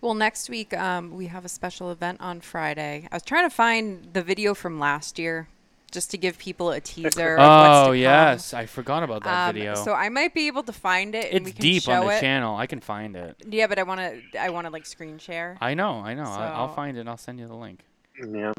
[0.00, 3.06] Well, next week um, we have a special event on Friday.
[3.12, 5.48] I was trying to find the video from last year,
[5.92, 7.36] just to give people a teaser.
[7.36, 7.96] of what's to Oh come.
[7.96, 9.74] yes, I forgot about that Um, video.
[9.76, 11.26] So I might be able to find it.
[11.26, 12.20] and it's we can deep show on the it.
[12.20, 12.56] channel.
[12.56, 13.36] I can find it.
[13.46, 14.40] Yeah, but I want to.
[14.40, 15.56] I want to like screen share.
[15.60, 16.24] I know, I know.
[16.24, 17.00] I, I'll find it.
[17.00, 17.80] and I'll send you the link.
[18.18, 18.52] Yeah.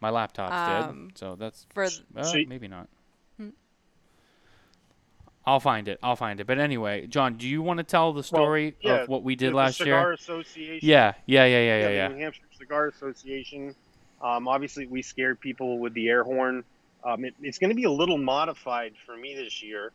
[0.00, 0.52] My laptop's
[0.86, 2.88] Um, dead, so that's for uh, So y- maybe not.
[3.38, 3.50] Hmm.
[5.46, 5.98] I'll find it.
[6.02, 6.46] I'll find it.
[6.46, 9.46] But anyway, John, do you want to tell the story yeah, of what we The-
[9.46, 10.12] did the last Cigar year?
[10.12, 10.86] Association.
[10.88, 12.08] Yeah, yeah, yeah, yeah, yeah, the yeah.
[12.08, 13.74] New Hampshire Cigar Association.
[14.22, 16.64] Um, obviously, we scared people with the air horn.
[17.04, 19.92] Um, it, it's going to be a little modified for me this year,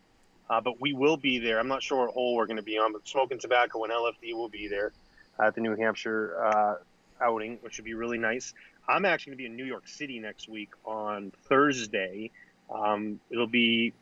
[0.50, 1.60] uh, but we will be there.
[1.60, 4.34] I'm not sure what hole we're going to be on, but Smoking Tobacco and LFD
[4.34, 4.92] will be there
[5.40, 6.76] at the New Hampshire uh,
[7.22, 8.54] outing, which would be really nice.
[8.88, 12.32] I'm actually going to be in New York City next week on Thursday.
[12.70, 13.94] Um, it'll be,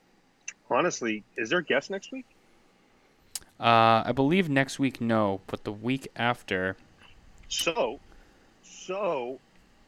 [0.70, 2.26] honestly, is there a guest next week?
[3.60, 6.78] Uh, I believe next week, no, but the week after.
[7.50, 8.00] So,
[8.63, 9.39] so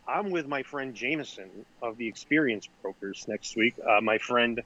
[0.10, 1.50] I'm with my friend Jameson
[1.82, 3.76] of the Experience Brokers next week.
[3.80, 4.62] Uh, my friend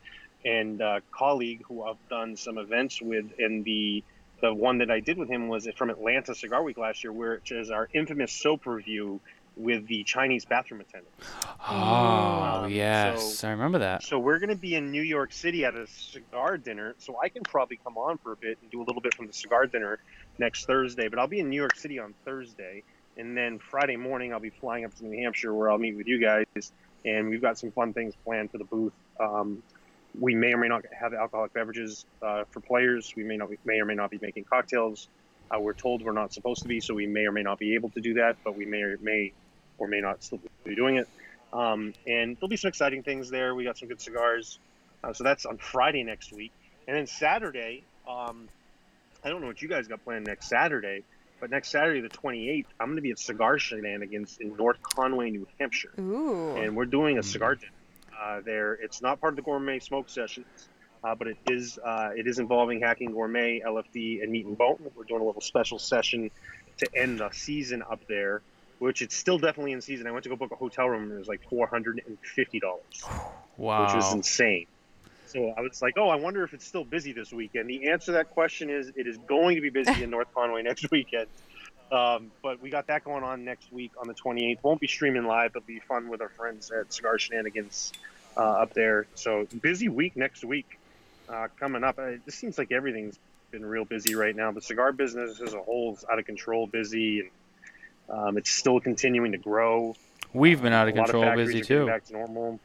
[0.46, 4.04] and uh, colleague who I've done some events with and the
[4.42, 7.52] the one that I did with him was from Atlanta Cigar Week last year, which
[7.54, 9.22] is our infamous soap review
[9.56, 11.14] with the Chinese bathroom attendant.
[11.70, 14.04] Oh Um, yes, so- I remember that.
[14.04, 16.96] So we're going to be in New York City at a cigar dinner.
[17.00, 19.28] So I can probably come on for a bit and do a little bit from
[19.28, 20.00] the cigar dinner
[20.38, 21.08] next Thursday.
[21.08, 22.84] But I'll be in New York City on Thursday,
[23.18, 26.08] and then Friday morning I'll be flying up to New Hampshire where I'll meet with
[26.08, 26.72] you guys,
[27.06, 28.94] and we've got some fun things planned for the booth.
[29.20, 29.64] Um,
[30.20, 33.14] we may or may not have alcoholic beverages uh, for players.
[33.16, 35.08] We may not, may or may not be making cocktails.
[35.50, 37.76] Uh, we're told we're not supposed to be, so we may or may not be
[37.76, 38.38] able to do that.
[38.44, 39.34] But we may or may
[39.78, 41.08] or may not still be doing it.
[41.52, 43.54] Um, and there'll be some exciting things there.
[43.54, 44.60] We got some good cigars.
[45.04, 46.52] Uh, so that's on Friday next week.
[46.88, 48.48] And then Saturday, um,
[49.24, 51.04] I don't know what you guys got planned next Saturday,
[51.44, 55.30] but next Saturday, the 28th, I'm going to be at Cigar Shenanigans in North Conway,
[55.30, 55.92] New Hampshire.
[56.00, 56.56] Ooh.
[56.56, 57.74] And we're doing a cigar dinner
[58.18, 58.76] uh, there.
[58.76, 60.48] It's not part of the gourmet smoke sessions,
[61.04, 64.90] uh, but it is uh, it is involving Hacking Gourmet, LFD, and Meat and Bone.
[64.96, 66.32] We're doing a little special session
[66.78, 68.42] to end the season up there,
[68.80, 70.08] which it's still definitely in season.
[70.08, 72.18] I went to go book a hotel room and it was like four hundred and
[72.22, 73.04] fifty dollars,
[73.58, 73.84] Wow.
[73.86, 74.68] which was insane.
[75.34, 77.68] So I was like, oh, I wonder if it's still busy this weekend.
[77.68, 80.62] The answer to that question is it is going to be busy in North Conway
[80.64, 81.28] next weekend.
[81.92, 84.60] Um, but we got that going on next week on the 28th.
[84.62, 87.94] Won't be streaming live, but be fun with our friends at Cigar Shenanigans
[88.38, 89.08] uh, up there.
[89.16, 90.80] So busy week next week
[91.28, 91.98] uh, coming up.
[91.98, 93.18] Uh, It just seems like everything's
[93.50, 94.52] been real busy right now.
[94.52, 97.30] The cigar business as a whole is out of control, busy, and
[98.10, 99.96] um, it's still continuing to grow.
[100.32, 101.86] We've been out of control, factories busy too.
[101.88, 102.60] Back to normal.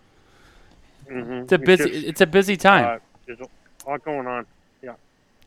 [1.08, 1.42] Mhm.
[1.44, 1.90] It's a busy.
[1.90, 2.84] just, It's a busy time.
[2.84, 4.46] uh, there's a lot going on.
[4.82, 4.94] Yeah.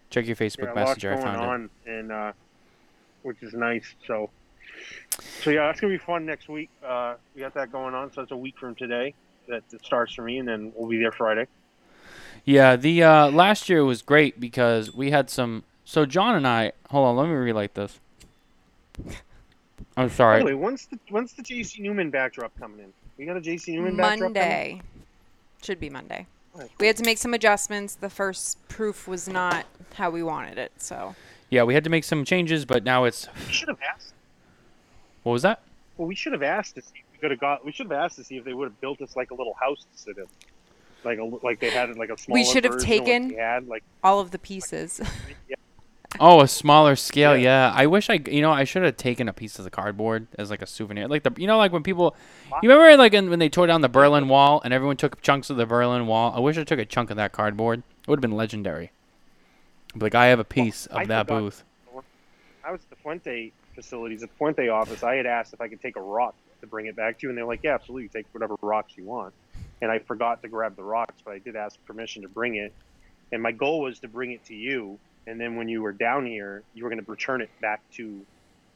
[0.09, 1.11] Check your Facebook yeah, lots Messenger.
[1.11, 1.47] I going found it.
[1.47, 2.31] on, and uh,
[3.23, 3.85] which is nice.
[4.07, 4.29] So,
[5.43, 6.69] so yeah, that's gonna be fun next week.
[6.85, 8.11] Uh, we got that going on.
[8.13, 9.13] So it's a week from today
[9.47, 11.47] that it starts for me, and then we'll be there Friday.
[12.45, 15.63] Yeah, the uh, last year was great because we had some.
[15.85, 17.99] So John and I, hold on, let me relight this.
[19.97, 20.39] I'm By sorry.
[20.39, 22.93] the way, when's the when's the JC Newman backdrop coming in?
[23.17, 24.33] We got a JC Newman backdrop coming?
[24.33, 24.81] Monday.
[25.61, 26.25] Should be Monday.
[26.55, 27.95] Alright, We had to make some adjustments.
[27.95, 31.15] The first proof was not how we wanted it, so
[31.49, 33.27] Yeah, we had to make some changes, but now it's.
[33.47, 34.13] We should have asked.
[35.23, 35.61] What was that?
[35.97, 36.95] Well, we should have asked to see.
[36.95, 37.63] If we could have got.
[37.63, 39.53] We should have asked to see if they would have built us like a little
[39.53, 40.25] house to sit in,
[41.03, 42.33] like a like they had like a small.
[42.33, 44.99] We should have taken- We had like all of the pieces.
[46.19, 47.37] Oh, a smaller scale.
[47.37, 47.69] Yeah.
[47.69, 47.73] Yeah.
[47.75, 50.49] I wish I, you know, I should have taken a piece of the cardboard as
[50.49, 51.07] like a souvenir.
[51.07, 52.15] Like the, you know, like when people,
[52.61, 55.49] you remember like in, when they tore down the Berlin Wall and everyone took chunks
[55.49, 56.33] of the Berlin Wall.
[56.35, 57.83] I wish I took a chunk of that cardboard.
[58.01, 58.91] It would have been legendary.
[59.93, 61.63] But Like I have a piece I of that booth.
[62.63, 65.03] I was at the Fuente facilities, at the Fuente office.
[65.03, 67.29] I had asked if I could take a rock to bring it back to you,
[67.29, 69.33] and they're like, "Yeah, absolutely, take whatever rocks you want."
[69.81, 72.71] And I forgot to grab the rocks, but I did ask permission to bring it.
[73.31, 76.25] And my goal was to bring it to you, and then when you were down
[76.25, 78.21] here, you were going to return it back to,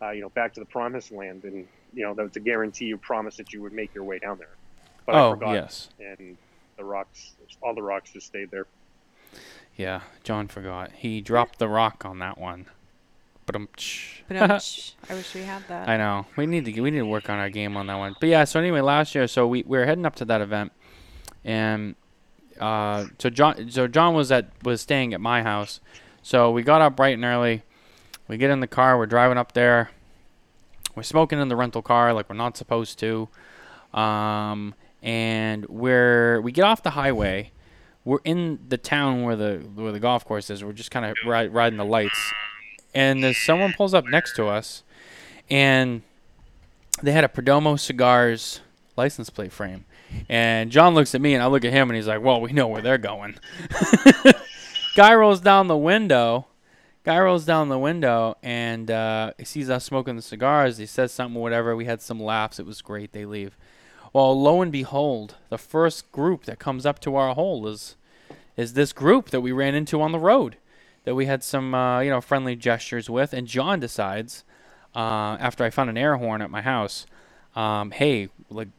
[0.01, 2.86] uh, you know, back to the promised land, and you know that was a guarantee
[2.86, 4.55] you promised that you would make your way down there.
[5.05, 6.38] But I Oh forgot, yes, and
[6.77, 8.65] the rocks, all the rocks just stayed there.
[9.75, 10.01] yeah.
[10.23, 10.91] John forgot.
[10.93, 12.65] He dropped the rock on that one.
[13.45, 13.55] But
[14.27, 14.38] But
[15.10, 15.88] I wish we had that.
[15.88, 16.25] I know.
[16.36, 18.15] We need to we need to work on our game on that one.
[18.19, 20.71] But yeah, so anyway, last year, so we, we were heading up to that event,
[21.43, 21.95] and
[22.60, 25.79] uh, so John so John was at was staying at my house,
[26.25, 27.61] so we got up bright and early.
[28.27, 28.97] We get in the car.
[28.97, 29.91] We're driving up there.
[30.95, 33.29] We're smoking in the rental car like we're not supposed to,
[33.93, 37.51] um, and we're we get off the highway.
[38.03, 40.63] We're in the town where the where the golf course is.
[40.63, 42.33] We're just kind of ri- riding the lights,
[42.95, 44.81] and there's someone pulls up next to us,
[45.47, 46.01] and
[47.03, 48.61] they had a Perdomo Cigars
[48.97, 49.85] license plate frame.
[50.27, 52.51] And John looks at me, and I look at him, and he's like, "Well, we
[52.51, 53.35] know where they're going."
[54.95, 56.47] Guy rolls down the window.
[57.03, 60.77] Guy rolls down the window, and uh, he sees us smoking the cigars.
[60.77, 61.75] He says something, whatever.
[61.75, 62.60] We had some laughs.
[62.60, 63.12] It was great.
[63.12, 63.58] They leave.
[64.13, 67.97] Well, lo and behold, the first group that comes up to our hole is
[68.55, 70.55] is this group that we ran into on the road,
[71.03, 73.34] that we had some uh, you know friendly gestures with.
[73.34, 74.45] And John decides,
[74.95, 77.05] uh, after I found an air horn at my house,
[77.53, 78.69] um, hey, like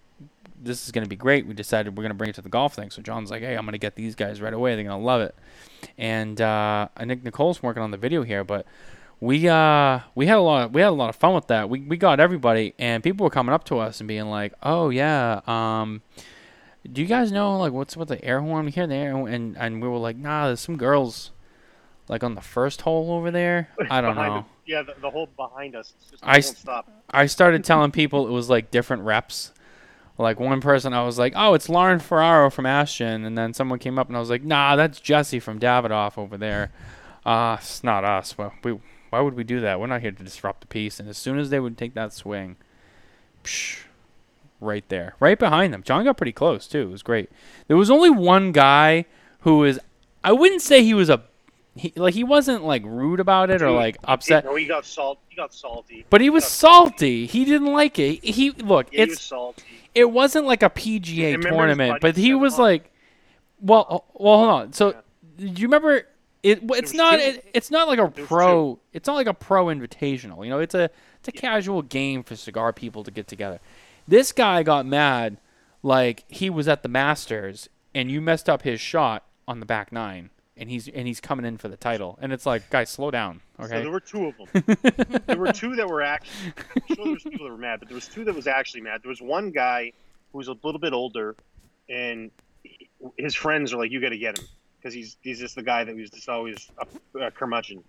[0.62, 1.46] this is gonna be great.
[1.46, 2.90] We decided we're gonna bring it to the golf thing.
[2.90, 4.74] So John's like, hey, I'm gonna get these guys right away.
[4.74, 5.34] They're gonna love it.
[5.98, 8.66] And uh, I think Nicole's working on the video here, but
[9.20, 11.70] we uh we had a lot of, we had a lot of fun with that.
[11.70, 14.90] We we got everybody, and people were coming up to us and being like, oh
[14.90, 16.02] yeah, um.
[16.92, 18.84] Do you guys know like what's with the air horn here?
[18.84, 21.32] and There and and we were like, nah, there's some girls,
[22.08, 23.70] like on the first hole over there.
[23.90, 24.46] I don't know.
[24.66, 25.94] yeah, the, the whole behind us.
[25.98, 26.90] It's just, I I s- won't stop.
[27.10, 29.52] I started telling people it was like different reps.
[30.18, 33.78] Like one person, I was like, "Oh, it's Lauren Ferraro from Ashton," and then someone
[33.78, 36.72] came up and I was like, "Nah, that's Jesse from Davidoff over there."
[37.24, 38.38] Uh, it's not us.
[38.38, 38.78] Well, we
[39.10, 39.80] why would we do that?
[39.80, 41.00] We're not here to disrupt the peace.
[41.00, 42.56] And as soon as they would take that swing,
[43.44, 43.84] psh,
[44.60, 45.82] right there, right behind them.
[45.82, 46.82] John got pretty close too.
[46.82, 47.30] It was great.
[47.68, 49.06] There was only one guy
[49.40, 49.78] who was.
[50.24, 51.22] I wouldn't say he was a.
[51.76, 55.18] He, like he wasn't like rude about it or like upset, No, he got salt.
[55.28, 56.06] He got salty.
[56.08, 57.26] but he was got salty.
[57.26, 58.24] He didn't like it.
[58.24, 58.88] He look.
[58.90, 59.62] Yeah, he was it's salty.
[59.94, 62.90] it wasn't like a PGA tournament, but he was like,
[63.60, 64.72] well, oh, well, hold on.
[64.72, 64.88] So,
[65.38, 65.52] Yeah.
[65.54, 66.06] do you remember?
[66.42, 68.78] It it's was not it, it's not like a was pro.
[68.92, 70.44] It's not like a pro invitational.
[70.44, 73.58] You know, it's a it's a casual game for cigar people to get together.
[74.08, 75.38] This guy got mad,
[75.82, 79.90] like he was at the Masters, and you messed up his shot on the back
[79.90, 83.10] nine, and he's and he's coming in for the title, and it's like, guys, slow
[83.10, 83.82] down, So okay?
[83.82, 85.22] there were two of them.
[85.26, 86.52] there were two that were actually.
[86.74, 88.80] I'm sure there was people that were mad, but there was two that was actually
[88.82, 89.02] mad.
[89.02, 89.92] There was one guy
[90.32, 91.36] who was a little bit older,
[91.88, 92.30] and
[92.62, 92.88] he-
[93.18, 94.46] his friends are like, "You got to get him,"
[94.78, 97.84] because he's he's just the guy that was just always a, a curmudgeon.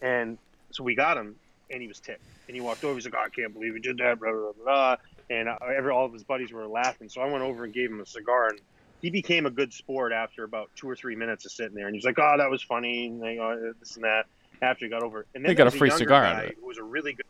[0.00, 0.38] And
[0.70, 1.36] so we got him,
[1.70, 2.24] and he was ticked.
[2.48, 2.94] And he walked over.
[2.94, 4.64] He's like, oh, "I can't believe he did that." Blah blah blah.
[4.64, 4.96] blah.
[5.30, 7.08] And uh, every all of his buddies were laughing.
[7.08, 8.60] So I went over and gave him a cigar, and
[9.02, 11.86] he became a good sport after about two or three minutes of sitting there.
[11.86, 14.26] And he was like, "Oh, that was funny," and like, oh, this and that.
[14.62, 15.26] After he got over, it.
[15.34, 16.58] and then They got a free younger cigar out of it.
[16.60, 17.26] Who was a really good.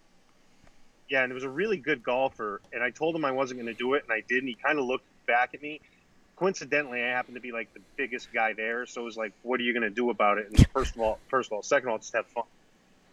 [1.08, 2.60] Yeah, and it was a really good golfer.
[2.74, 4.40] And I told him I wasn't going to do it, and I did.
[4.40, 5.80] And he kind of looked back at me.
[6.36, 9.58] Coincidentally, I happened to be like the biggest guy there, so it was like, "What
[9.60, 11.88] are you going to do about it?" And first of all, first of all, second
[11.88, 12.44] of all, just have fun.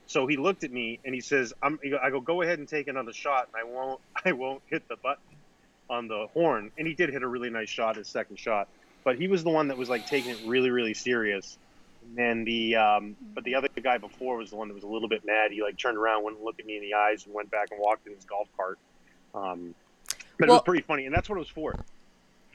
[0.08, 2.90] So he looked at me and he says, "I'm." I go, "Go ahead and take
[2.90, 4.02] another shot, and I won't.
[4.26, 5.24] I won't hit the button
[5.90, 8.68] on the horn." And he did hit a really nice shot, his second shot.
[9.04, 11.58] But he was the one that was like taking it really, really serious.
[12.04, 14.88] And then the, um, but the other guy before was the one that was a
[14.88, 15.52] little bit mad.
[15.52, 17.80] He like turned around, wouldn't look at me in the eyes, and went back and
[17.80, 18.78] walked in his golf cart.
[19.34, 19.74] Um,
[20.38, 21.76] but it was pretty funny, and that's what it was for.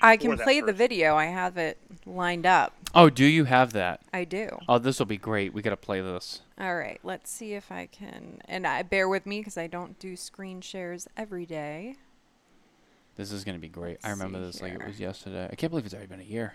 [0.01, 1.17] I can that play the video.
[1.17, 2.75] I have it lined up.
[2.95, 4.01] Oh, do you have that?
[4.13, 4.49] I do.
[4.69, 5.55] Oh, this will be great.
[5.55, 6.43] We gotta play this.
[6.59, 8.41] All right, let's see if I can.
[8.47, 11.97] And I bear with me because I don't do screen shares every day.
[13.17, 13.99] This is gonna be great.
[14.03, 15.49] I Let's remember see this like it was yesterday.
[15.51, 16.55] I can't believe it's already been a year.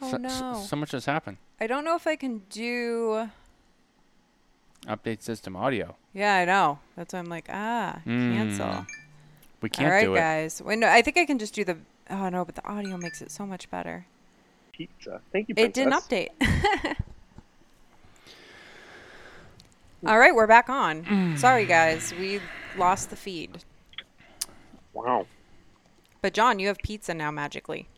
[0.00, 0.28] Oh so, no!
[0.28, 1.36] so, so much has happened.
[1.60, 3.28] I don't know if I can do.
[4.86, 5.96] Update system audio.
[6.14, 6.78] Yeah, I know.
[6.96, 8.64] That's why I'm like, ah, cancel.
[8.66, 8.86] Mm,
[9.60, 10.18] We can't All right, do it.
[10.18, 10.62] guys.
[10.62, 11.76] Wait, no, I think I can just do the.
[12.08, 14.06] Oh no, but the audio makes it so much better.
[14.72, 15.20] Pizza.
[15.32, 15.54] Thank you.
[15.58, 16.30] It didn't update.
[20.06, 21.34] All right, we're back on.
[21.38, 22.40] Sorry, guys, we
[22.78, 23.62] lost the feed.
[24.94, 25.26] Wow.
[26.22, 27.88] But John, you have pizza now magically.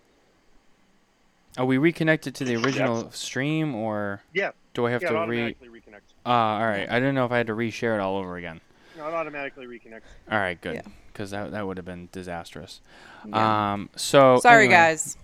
[1.59, 4.53] Are we reconnected to the original stream, or Yeah.
[4.75, 5.43] do I have yeah, it to re?
[5.43, 6.13] automatically reconnects.
[6.25, 6.89] Ah, all right.
[6.89, 8.61] I didn't know if I had to reshare it all over again.
[8.97, 10.03] No, it automatically reconnects.
[10.31, 10.77] All right, good.
[10.77, 10.83] Yeah.
[11.13, 12.81] Because that that would have been disastrous.
[13.27, 13.73] Yeah.
[13.75, 13.91] Um.
[13.97, 15.17] So Sorry, anyway- guys.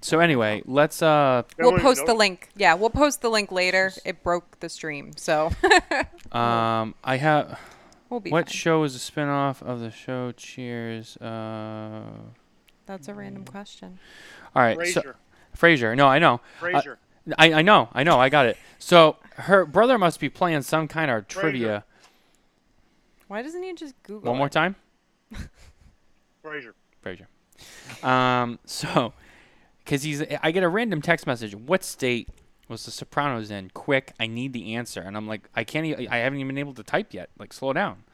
[0.00, 2.50] So anyway, let's uh We'll post the link.
[2.54, 3.92] Yeah, we'll post the link later.
[4.04, 5.50] It broke the stream, so
[6.32, 7.58] um I have
[8.10, 8.54] we'll be what fine.
[8.54, 11.16] show is a spin-off of the show Cheers?
[11.18, 12.02] Uh.
[12.86, 13.98] That's a random question.
[14.56, 14.78] All right.
[14.78, 14.92] Frasier.
[14.94, 15.14] So
[15.56, 15.96] Frasier.
[15.96, 16.40] No, I know.
[16.60, 16.96] Frasier.
[17.36, 18.56] I, I know, I know, I got it.
[18.78, 21.84] So her brother must be playing some kind of trivia.
[23.26, 24.30] Why doesn't he just Google?
[24.30, 24.76] One more time,
[26.44, 26.72] Frasier.
[27.04, 27.26] Frasier.
[28.06, 29.12] Um, so,
[29.84, 31.54] because he's, I get a random text message.
[31.54, 32.28] What state
[32.68, 33.70] was The Sopranos in?
[33.70, 35.00] Quick, I need the answer.
[35.00, 37.30] And I'm like, I can't, e- I haven't even been able to type yet.
[37.38, 38.04] Like, slow down.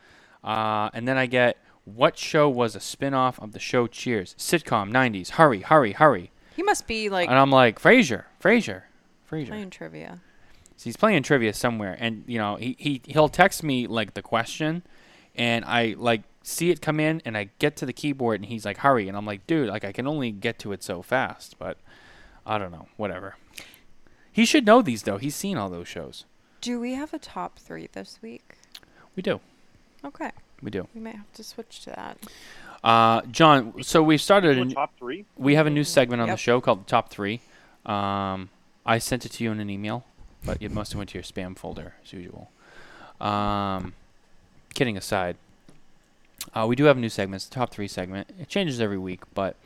[0.43, 4.35] Uh, and then I get, what show was a spin-off of the show Cheers?
[4.39, 5.31] Sitcom, 90s.
[5.31, 6.31] Hurry, hurry, hurry.
[6.57, 8.83] He must be like and I'm like, Frasier, Frasier,
[9.31, 9.49] Frasier.
[9.49, 10.21] playing trivia.
[10.77, 14.23] So he's playing trivia somewhere, and you know he, he he'll text me like the
[14.23, 14.83] question,
[15.35, 18.65] and I like see it come in, and I get to the keyboard, and he's
[18.65, 21.59] like, "Hurry!" and I'm like, "Dude, like I can only get to it so fast."
[21.59, 21.79] But
[22.47, 23.35] I don't know, whatever.
[24.35, 25.17] He should know these though.
[25.19, 26.25] He's seen all those shows.
[26.61, 28.57] Do we have a top three this week?
[29.17, 29.39] We do,
[30.05, 30.89] Okay, we do.
[30.95, 32.19] we might have to switch to that.
[32.83, 34.59] Uh, John, so we've started.
[34.59, 35.25] A, top three.
[35.37, 37.41] we have a new segment on the show called the Top Three.
[37.87, 38.51] Um,
[38.85, 40.05] I sent it to you in an email,
[40.45, 42.51] but it must have went to your spam folder as usual.
[43.21, 43.95] Um,
[44.75, 45.37] kidding aside,
[46.55, 47.43] uh, we do have a new segment.
[47.43, 48.29] It's the Top Three segment.
[48.39, 49.57] It changes every week, but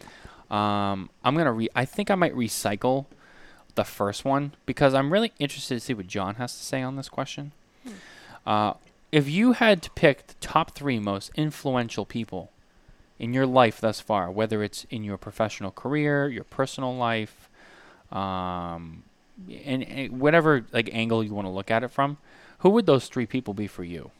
[0.51, 1.69] um, I'm gonna re.
[1.75, 3.07] I think I might recycle
[3.79, 6.97] the first one because I'm really interested to see what John has to say on
[6.97, 7.53] this question.
[8.45, 8.74] Uh,
[9.12, 12.51] if you had to pick the top three most influential people
[13.20, 17.49] in your life thus far, whether it's in your professional career, your personal life,
[18.11, 19.05] um,
[19.64, 22.16] and, and whatever like angle you want to look at it from,
[22.59, 24.11] who would those three people be for you?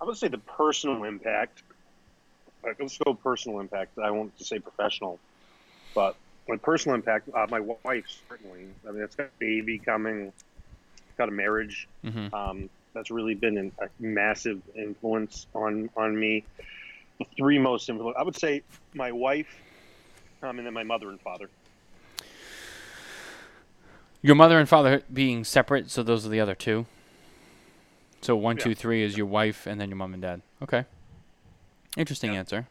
[0.00, 1.62] I would say the personal impact.
[2.64, 3.96] Like, let's go personal impact.
[3.96, 5.20] I won't say professional,
[5.94, 6.16] but
[6.48, 8.66] my personal impact, uh, my wife certainly.
[8.88, 10.32] I mean, it's got a baby coming,
[11.18, 11.88] got a marriage.
[12.02, 16.44] hmm Um, that's really been an, a massive influence on on me.
[17.18, 18.62] The three most influence, I would say,
[18.94, 19.48] my wife,
[20.42, 21.48] um, and then my mother and father.
[24.22, 26.86] Your mother and father being separate, so those are the other two.
[28.22, 28.64] So one, Yeah.
[28.64, 30.42] two, three is your wife, and then your mom and dad.
[30.62, 30.84] Okay.
[31.96, 32.40] Interesting Yeah.
[32.40, 32.68] answer.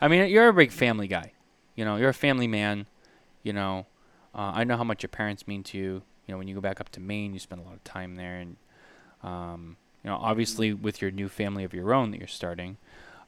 [0.00, 1.32] I mean, you're a big family guy.
[1.74, 2.86] You know, you're a family man.
[3.42, 3.86] You know,
[4.34, 6.02] uh, I know how much your parents mean to you.
[6.26, 8.16] You know, when you go back up to Maine, you spend a lot of time
[8.16, 8.56] there, and
[9.22, 12.78] um, you know, obviously with your new family of your own that you're starting,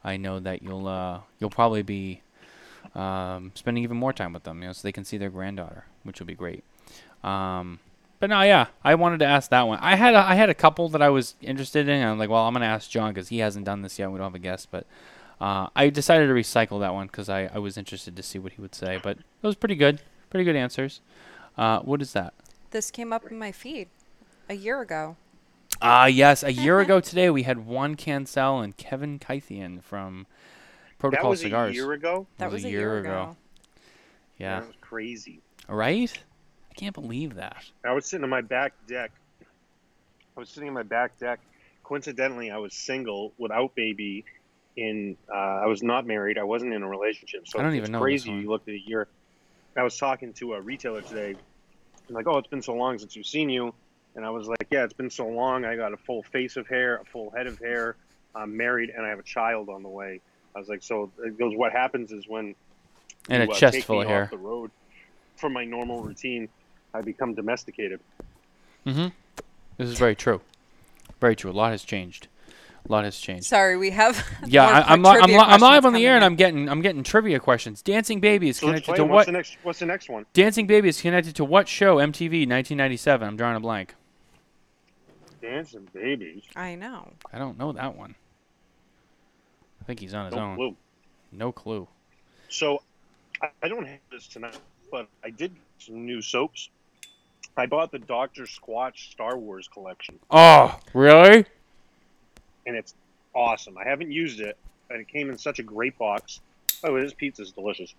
[0.03, 2.21] I know that you'll uh, you'll probably be
[2.95, 4.61] um, spending even more time with them.
[4.61, 6.63] You know, so they can see their granddaughter, which will be great.
[7.23, 7.79] Um,
[8.19, 9.79] but no, yeah, I wanted to ask that one.
[9.79, 12.03] I had a, I had a couple that I was interested in.
[12.03, 14.11] I'm like, well, I'm gonna ask John because he hasn't done this yet.
[14.11, 14.87] We don't have a guest, but
[15.39, 18.53] uh, I decided to recycle that one because I, I was interested to see what
[18.53, 18.99] he would say.
[19.01, 21.01] But it was pretty good, pretty good answers.
[21.57, 22.33] Uh, what is that?
[22.71, 23.89] This came up in my feed
[24.49, 25.17] a year ago.
[25.81, 30.25] Ah, yes, a year ago today we had Juan Cancel and Kevin Kythian from
[30.97, 31.71] Protocol That Protocol was Cigars.
[31.71, 32.27] a year ago.
[32.37, 33.09] That was was, a a year year, ago.
[33.09, 33.37] ago.
[34.37, 35.41] Yeah, That was crazy.
[35.67, 36.11] right.
[36.71, 37.63] I can't believe that.
[37.83, 39.11] I was sitting on my back deck.
[40.35, 41.39] I was sitting on my back deck.
[41.83, 44.25] Coincidentally, I was single without baby.
[44.77, 46.37] In uh, I was not married.
[46.37, 47.47] I wasn't in a relationship.
[47.47, 48.31] So I don't it's even know crazy.
[48.31, 49.07] You looked at a year.
[49.75, 51.35] I was talking to a retailer today.
[52.07, 53.73] I'm like, oh, it's been so long since we've seen you.
[54.15, 55.65] And I was like, yeah, it's been so long.
[55.65, 57.95] I got a full face of hair, a full head of hair.
[58.33, 60.21] I'm married, and I have a child on the way.
[60.55, 61.55] I was like, so it goes.
[61.55, 62.55] What happens is when
[63.29, 64.23] And a you, uh, chest take full of hair.
[64.23, 64.71] off the road
[65.35, 66.49] from my normal routine,
[66.93, 67.99] I become domesticated.
[68.85, 69.07] Mm-hmm.
[69.77, 70.41] This is very true.
[71.19, 71.51] Very true.
[71.51, 72.27] A lot has changed.
[72.87, 73.45] A lot has changed.
[73.45, 74.25] Sorry, we have.
[74.47, 76.69] Yeah, more I, I'm, li- I'm, li- I'm live on the air, and I'm getting
[76.69, 77.81] I'm getting trivia questions.
[77.81, 79.09] Dancing Baby is So let's connected play to 'em.
[79.09, 79.15] what?
[79.15, 79.57] What's the next?
[79.63, 80.25] What's the next one?
[80.33, 81.97] Dancing Baby is connected to what show?
[81.97, 83.27] MTV, 1997.
[83.27, 83.93] I'm drawing a blank.
[85.41, 86.43] Dancing babies.
[86.55, 87.11] I know.
[87.33, 88.15] I don't know that one.
[89.81, 90.55] I think he's on his No own.
[90.55, 90.75] clue.
[91.31, 91.87] No clue.
[92.49, 92.81] So
[93.41, 94.57] I, I don't have this tonight,
[94.91, 96.69] but I did get some new soaps.
[97.55, 101.45] I bought the Doctor Squatch Star Wars collection, Oh, really?
[102.67, 102.93] And it's
[103.33, 103.75] awesome.
[103.79, 104.55] I haven't used it,
[104.91, 106.41] and it came in such a great box.
[106.83, 107.95] Oh, this pizza is delicious.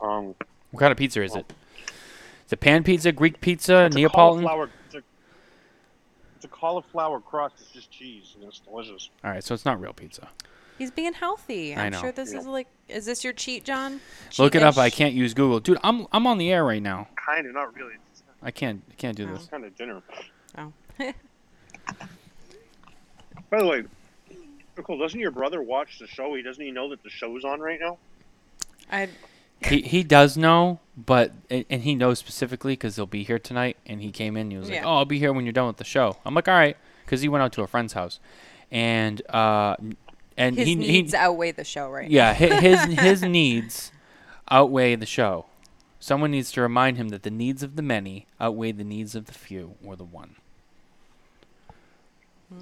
[0.00, 0.34] Um,
[0.70, 1.52] What kind of pizza is it?
[2.44, 4.44] It's a pan pizza, Greek pizza, it's a Neapolitan.
[4.46, 4.70] cauliflower.
[4.86, 5.02] It's a,
[6.36, 7.56] it's a cauliflower crust.
[7.60, 9.10] It's just cheese, and it's delicious.
[9.22, 10.28] All right, so it's not real pizza.
[10.78, 11.74] He's being healthy.
[11.76, 12.00] I I'm know.
[12.00, 12.38] sure this Yeah.
[12.40, 12.66] is like.
[12.88, 14.00] Is this your cheat, John?
[14.38, 14.78] Look it up.
[14.78, 15.78] I can't use Google, dude.
[15.84, 17.08] I'm I'm on the air right now.
[17.14, 17.94] Kind of, not really.
[18.42, 19.34] I can't I can't do Oh.
[19.34, 19.46] this.
[19.46, 20.02] kind of dinner.
[20.58, 20.72] Oh.
[23.52, 23.82] By the way,
[24.78, 26.32] Nicole, doesn't your brother watch the show?
[26.34, 27.98] He doesn't he know that the show's on right now?
[28.90, 29.10] I.
[29.68, 33.76] He he does know, but and and he knows specifically because he'll be here tonight.
[33.84, 34.44] And he came in.
[34.44, 34.86] and He was like, Yeah.
[34.86, 37.20] "Oh, I'll be here when you're done with the show." I'm like, "All right," because
[37.20, 38.18] he went out to a friend's house,
[38.70, 39.76] and uh,
[40.38, 42.14] and His he needs he outweigh the show right now.
[42.16, 43.92] yeah hi- his his needs
[44.50, 45.44] outweigh the show.
[46.00, 49.26] Someone needs to remind him that the needs of the many outweigh the needs of
[49.26, 50.36] the few or the one.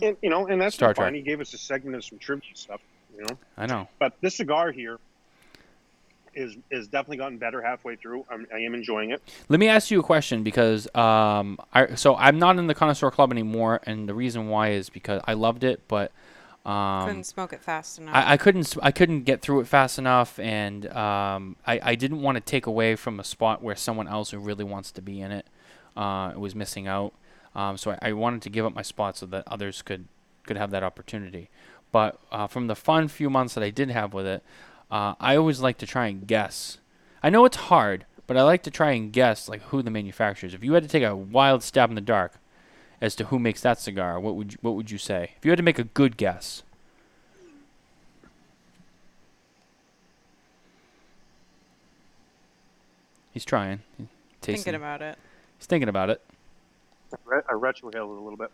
[0.03, 1.13] And you know, and that's Star been fine.
[1.13, 1.15] Trek.
[1.15, 2.81] He gave us a segment of some tribute stuff,
[3.17, 3.39] you know.
[3.57, 3.89] I know.
[3.99, 4.99] But this cigar here
[6.35, 8.25] is is definitely gotten better halfway through.
[8.31, 9.21] I'm, I am enjoying it.
[9.49, 13.11] Let me ask you a question because um, I so I'm not in the connoisseur
[13.11, 16.13] club anymore, and the reason why is because I loved it, but
[16.65, 18.15] um, Couldn't smoke it fast enough.
[18.15, 21.95] I, I couldn't s- I couldn't get through it fast enough, and um, I I
[21.95, 25.03] didn't want to take away from a spot where someone else who really wants to
[25.03, 25.47] be in it
[25.97, 27.13] uh, was missing out.
[27.55, 30.07] Um, so I, I wanted to give up my spot so that others could
[30.47, 31.49] could have that opportunity.
[31.93, 34.43] But uh, from the fun few months that I did have with it,
[34.91, 36.79] uh, I always like to try and guess.
[37.23, 40.47] I know it's hard, but I like to try and guess like who the manufacturer
[40.47, 40.55] is.
[40.55, 42.35] If you had to take a wild stab in the dark
[43.01, 45.33] as to who makes that cigar, what would you, what would you say?
[45.37, 46.63] If you had to make a good guess.
[53.33, 53.81] He's trying.
[53.97, 54.07] He's
[54.41, 54.65] tasting.
[54.65, 55.19] Thinking about it.
[55.59, 56.23] He's thinking about it.
[57.13, 58.51] I, re- retrohaled it a little bit.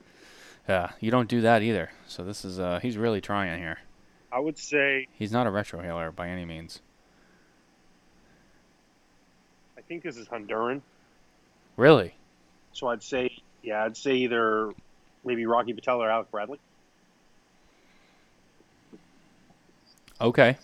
[0.69, 1.91] Yeah, you don't do that either.
[2.07, 3.79] So this is uh he's really trying here.
[4.33, 6.81] I would say He's not a retrohaler by any means.
[9.79, 10.83] I think this is Honduran.
[11.77, 12.15] Really?
[12.73, 13.31] So I'd say
[13.63, 14.73] yeah, I'd say either
[15.25, 16.59] maybe Rocky Patel or Alec Bradley.
[20.21, 20.57] Okay.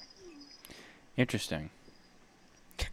[1.16, 1.70] Interesting.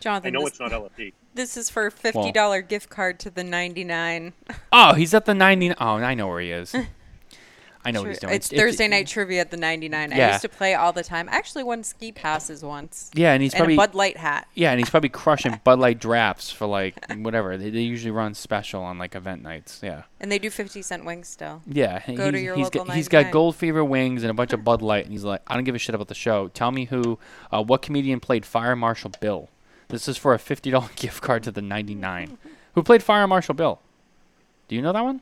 [0.00, 1.12] Jonathan, I know this, it's not LFD.
[1.36, 4.32] This is for a fifty dollar gift card to the ninety nine.
[4.72, 5.72] Oh, he's at the 90.
[5.78, 6.74] Oh, I know where he is.
[7.86, 8.34] I know what he's doing.
[8.34, 10.12] It's Thursday night trivia at the 99.
[10.12, 11.28] I used to play all the time.
[11.28, 13.12] I actually won ski passes once.
[13.14, 14.48] Yeah, and he's and probably a Bud Light hat.
[14.54, 17.56] yeah, and he's probably crushing Bud Light drafts for like whatever.
[17.56, 19.80] They, they usually run special on like event nights.
[19.84, 20.02] Yeah.
[20.18, 21.62] And they do 50 cent wings still.
[21.64, 24.52] Yeah, Go to your he's local got, he's got gold fever wings and a bunch
[24.52, 26.48] of Bud Light, and he's like, I don't give a shit about the show.
[26.48, 27.20] Tell me who,
[27.52, 29.48] uh, what comedian played Fire Marshal Bill?
[29.88, 32.38] This is for a fifty dollar gift card to the ninety nine.
[32.74, 33.80] who played Fire Marshal Bill?
[34.68, 35.20] Do you know that one?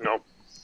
[0.00, 0.20] No.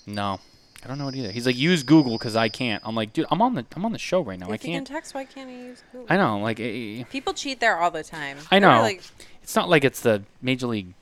[0.06, 0.40] No,
[0.84, 1.30] I don't know it either.
[1.30, 2.82] He's like, use Google because I can't.
[2.84, 4.48] I'm like, dude, I'm on the I'm on the show right now.
[4.50, 4.86] I if you can can't.
[4.86, 6.06] text, why can't he use Google?
[6.10, 8.38] I know, like, eh, People cheat there all the time.
[8.50, 8.80] I know.
[8.80, 9.02] Like,
[9.42, 10.94] it's not like it's the Major League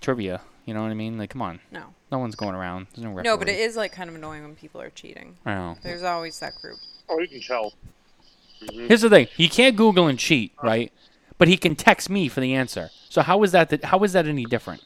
[0.00, 0.40] Trivia.
[0.64, 1.16] You know what I mean?
[1.18, 1.84] Like, come on, no.
[2.12, 2.88] no one's going around.
[2.94, 3.22] There's no referee.
[3.30, 5.36] No, but it is like kind of annoying when people are cheating.
[5.46, 5.78] I know.
[5.82, 6.76] There's always that group.
[7.08, 7.72] Oh, you can tell.
[8.62, 8.88] Mhm.
[8.88, 10.92] Here's the thing: he can't Google and cheat, right?
[11.38, 12.90] But he can text me for the answer.
[13.08, 13.68] So how is that?
[13.70, 14.82] That how is that any different?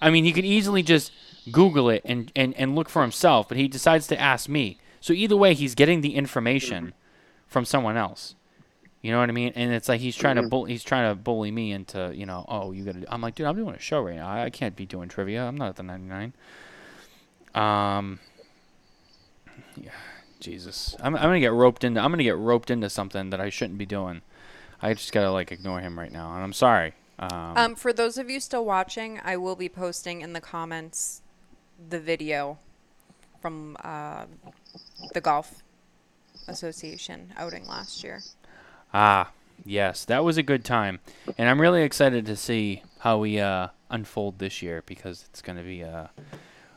[0.00, 1.12] I mean, he could easily just
[1.50, 4.78] Google it and, and, and look for himself, but he decides to ask me.
[5.00, 6.92] So either way, he's getting the information
[7.46, 8.34] from someone else.
[9.00, 9.52] You know what I mean?
[9.56, 12.44] And it's like he's trying to bull, he's trying to bully me into you know
[12.48, 13.04] oh you gotta.
[13.12, 14.28] I'm like dude, I'm doing a show right now.
[14.28, 15.44] I, I can't be doing trivia.
[15.44, 16.32] I'm not at the 99.
[17.54, 18.20] Um.
[19.76, 19.90] Yeah,
[20.42, 23.48] Jesus, I'm I'm gonna get roped into I'm gonna get roped into something that I
[23.48, 24.22] shouldn't be doing.
[24.82, 26.94] I just gotta like ignore him right now, and I'm sorry.
[27.18, 31.22] Um, Um, for those of you still watching, I will be posting in the comments
[31.88, 32.58] the video
[33.40, 34.24] from uh,
[35.14, 35.62] the golf
[36.48, 38.20] association outing last year.
[38.92, 39.30] ah,
[39.64, 40.98] yes, that was a good time,
[41.38, 45.62] and I'm really excited to see how we uh, unfold this year because it's gonna
[45.62, 45.84] be.
[45.84, 46.08] Uh,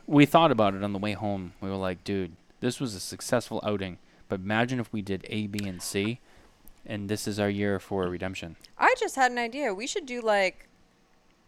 [0.06, 1.54] we thought about it on the way home.
[1.62, 3.98] We were like, dude, this was a successful outing,
[4.30, 6.20] but imagine if we did A, B, and C,
[6.86, 8.56] and this is our year for redemption.
[8.78, 9.74] I just had an idea.
[9.74, 10.68] We should do like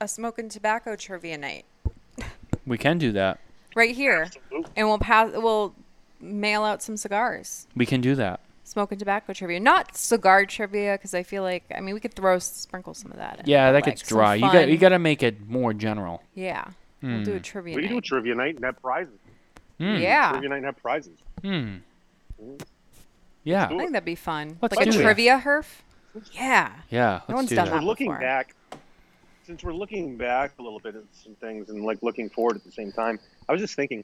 [0.01, 1.65] a smoking tobacco trivia night
[2.65, 3.39] We can do that.
[3.75, 4.71] right here, Absolutely.
[4.75, 5.31] and we'll pass.
[5.33, 5.73] We'll
[6.19, 7.67] mail out some cigars.
[7.75, 8.39] We can do that.
[8.63, 12.37] Smoking tobacco trivia, not cigar trivia, because I feel like I mean we could throw
[12.39, 13.39] sprinkle some of that.
[13.39, 14.35] in, Yeah, that like, gets dry.
[14.35, 16.21] You got you got to make it more general.
[16.35, 16.65] Yeah,
[17.01, 17.41] we'll do a Hmm.
[17.41, 18.03] trivia We can do a night.
[18.03, 19.13] trivia night and have prizes.
[19.79, 19.95] Hmm.
[19.97, 21.17] Yeah, Trivia night and have prizes.
[21.41, 21.75] Hmm.
[23.43, 23.65] Yeah.
[23.65, 24.57] I think that'd be fun.
[24.61, 25.01] Let's like a it.
[25.01, 25.65] trivia herf.
[26.33, 26.71] Yeah.
[26.89, 27.21] Yeah.
[27.29, 27.73] No let's one's do done that.
[27.75, 28.19] We're looking before.
[28.21, 28.55] back,
[29.45, 32.63] since we're looking back a little bit at some things and like looking forward at
[32.63, 33.19] the same time.
[33.47, 34.03] I was just thinking,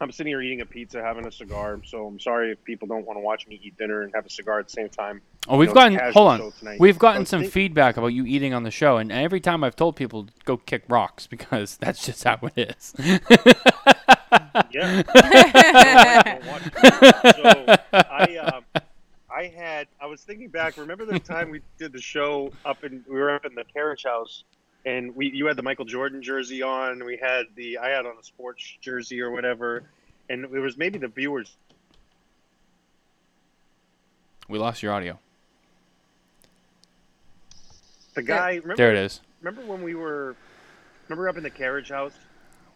[0.00, 1.80] I'm sitting here eating a pizza, having a cigar.
[1.84, 4.30] So I'm sorry if people don't want to watch me eat dinner and have a
[4.30, 5.20] cigar at the same time.
[5.48, 6.52] Oh, we've know, gotten hold on.
[6.78, 9.74] We've gotten some think- feedback about you eating on the show, and every time I've
[9.76, 12.94] told people go kick rocks because that's just how it is.
[14.70, 15.02] Yeah.
[15.02, 17.36] Don't watch it.
[17.36, 18.64] so I, um,
[19.34, 20.76] I had, I was thinking back.
[20.76, 24.04] Remember the time we did the show up in, we were up in the carriage
[24.04, 24.44] house,
[24.84, 27.04] and we, you had the Michael Jordan jersey on.
[27.04, 29.84] We had the, I had on a sports jersey or whatever,
[30.28, 31.56] and it was maybe the viewers.
[34.48, 35.18] we lost your audio.
[38.14, 39.20] The guy, remember, There it is.
[39.40, 40.36] remember when we were,
[41.08, 42.12] remember up in the carriage house?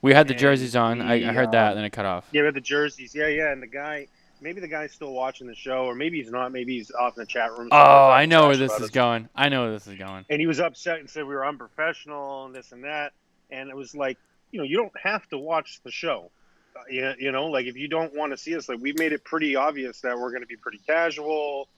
[0.03, 1.01] We had the jerseys on.
[1.03, 2.28] I, I the, heard that, um, then it cut off.
[2.32, 3.14] Yeah, we had the jerseys.
[3.14, 4.09] Yeah, yeah, and the guy.
[4.40, 6.53] Maybe the guy's still watching the show, or maybe he's not.
[6.53, 7.68] Maybe he's off in the chat room.
[7.72, 8.90] Oh, I know where this is us.
[8.90, 9.28] going.
[9.34, 10.26] I know where this is going.
[10.28, 13.12] and he was upset and said we were unprofessional and this and that
[13.51, 14.18] and it was like
[14.51, 16.30] you know you don't have to watch the show
[16.76, 19.12] Uh, you, you know like if you don't want to see us like we've made
[19.12, 21.68] it pretty obvious that we're going to be pretty casual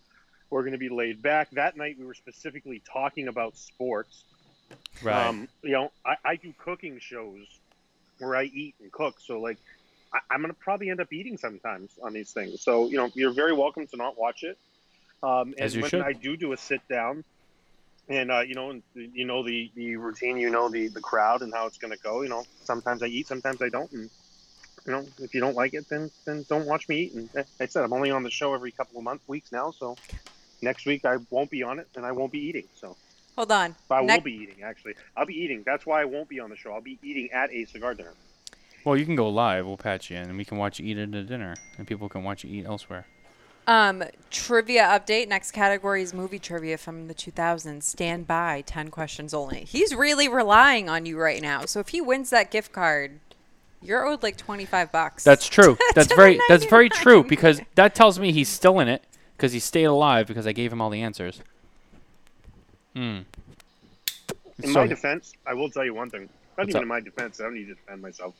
[0.50, 4.24] we're going to be laid back that night we were specifically talking about sports
[5.02, 5.26] Right.
[5.26, 7.46] um, you know I, I do cooking shows
[8.18, 9.58] where i eat and cook so like
[10.12, 13.10] I, i'm going to probably end up eating sometimes on these things so you know
[13.14, 14.58] you're very welcome to not watch it
[15.22, 16.02] um, and As you when should.
[16.02, 17.24] i do do a sit down
[18.08, 21.42] and uh, you know, and you know the, the routine, you know the, the crowd
[21.42, 22.22] and how it's going to go.
[22.22, 23.90] You know, sometimes I eat, sometimes I don't.
[23.92, 24.10] And
[24.86, 27.14] you know, if you don't like it, then then don't watch me eat.
[27.14, 29.52] And eh, like I said I'm only on the show every couple of months, weeks
[29.52, 29.72] now.
[29.72, 29.96] So
[30.62, 32.64] next week I won't be on it, and I won't be eating.
[32.74, 32.96] So
[33.38, 33.76] Hold on.
[33.88, 34.64] but I will be eating.
[34.64, 35.62] Actually, I'll be eating.
[35.64, 36.72] That's why I won't be on the show.
[36.72, 38.14] I'll be eating at a cigar dinner.
[38.84, 39.64] well, you can go live.
[39.64, 42.08] We'll patch you in, and we can watch you eat at a dinner, and people
[42.08, 43.06] can watch you eat elsewhere.
[43.68, 45.28] Um, trivia update.
[45.28, 47.84] Next category is movie trivia from the 2000s.
[47.84, 48.64] Stand by.
[48.66, 49.60] 10 questions only.
[49.60, 51.64] He's really relying on you right now.
[51.64, 53.20] So if he wins that gift card,
[53.80, 55.22] you're owed like 25 bucks.
[55.22, 55.78] That's true.
[55.94, 57.28] That's very that's very true 99.
[57.28, 59.04] because that tells me he's still in it
[59.36, 61.40] because he stayed alive because I gave him all the answers.
[62.94, 63.20] Hmm.
[64.62, 66.28] In So- my defense, I will tell you one thing.
[66.56, 66.82] Not even up?
[66.82, 67.40] in my defense.
[67.40, 68.34] I don't need to defend myself.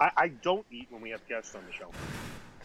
[0.00, 1.90] I, I don't eat when we have guests on the show.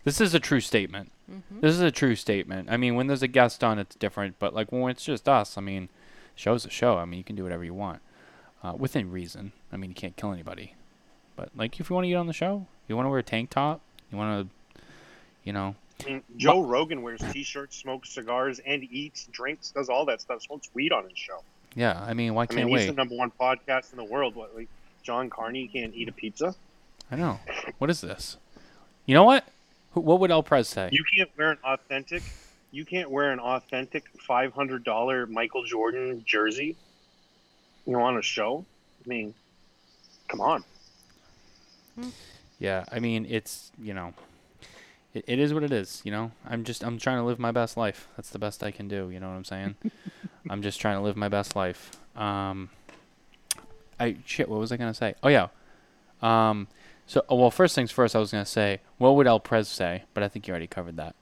[0.06, 1.12] This is a true statement.
[1.30, 1.60] Mm-hmm.
[1.60, 2.70] This is a true statement.
[2.72, 4.40] I mean, when there's a guest on, it's different.
[4.40, 5.90] But like when it's just us, I mean,
[6.36, 6.98] show's a show.
[6.98, 8.00] I mean, you can do whatever you want,
[8.64, 9.52] uh, within reason.
[9.72, 10.76] I mean, you can't kill anybody.
[11.36, 13.24] But like, if you want to eat on the show, you want to wear a
[13.24, 14.82] tank top, you want to,
[15.44, 16.10] you know, Mm-hmm.
[16.10, 20.42] I mean, Joe Rogan wears T-shirts, smokes cigars, and eats, drinks, does all that stuff.
[20.44, 21.42] Smokes weed on his show.
[21.76, 22.04] yeah.
[22.06, 22.88] I mean, why can't mean, he's wait?
[22.88, 24.36] the number one podcast in the world.
[24.36, 24.70] What, like
[25.04, 26.56] Jon Carney can't eat a pizza?
[27.12, 27.40] I know.
[27.78, 28.38] What is this?
[29.06, 29.46] You know what?
[29.94, 30.90] What would El Prez say?
[30.92, 32.22] You can't wear an authentic.
[32.72, 36.76] You can't wear an authentic five hundred dollar Michael Jordan jersey.
[37.86, 38.66] You know, on a show.
[39.06, 39.34] I mean,
[40.28, 40.64] come on.
[42.60, 44.14] Yeah, I mean, it's you know,
[45.18, 46.02] it, it is what it is.
[46.04, 48.08] You know, I'm just I'm trying to live my best life.
[48.16, 49.10] That's the best I can do.
[49.10, 49.76] You know what I'm saying?
[50.50, 51.92] I'm just trying to live my best life.
[52.16, 52.70] Um,
[54.00, 54.50] I shit.
[54.50, 55.16] What was I gonna say?
[55.24, 55.48] Oh yeah.
[56.22, 56.68] Um,
[57.06, 58.16] so oh, well, first things first.
[58.16, 60.04] I was gonna say, what would El Prez say?
[60.14, 61.16] But I think you already covered that.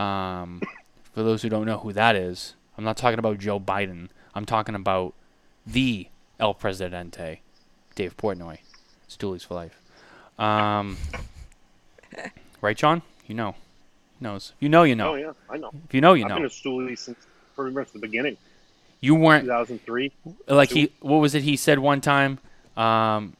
[0.00, 0.62] Um,
[1.12, 4.08] for those who don't know who that is, I'm not talking about Joe Biden.
[4.34, 5.14] I'm talking about
[5.66, 7.40] the El Presidente,
[7.94, 8.58] Dave Portnoy.
[9.08, 9.80] Stoolies for life.
[10.38, 10.96] Um,
[12.60, 13.02] right, John?
[13.30, 13.52] You know.
[14.18, 14.52] He knows.
[14.60, 15.12] You know you know.
[15.12, 15.70] Oh yeah, I know.
[15.86, 16.34] If you know you know.
[16.34, 16.46] I've been know.
[16.48, 17.16] a stoolie since
[17.54, 18.36] pretty much the beginning,
[19.00, 20.12] You weren't 2003.
[20.48, 22.38] like he what was it he said one time?
[22.76, 23.34] Um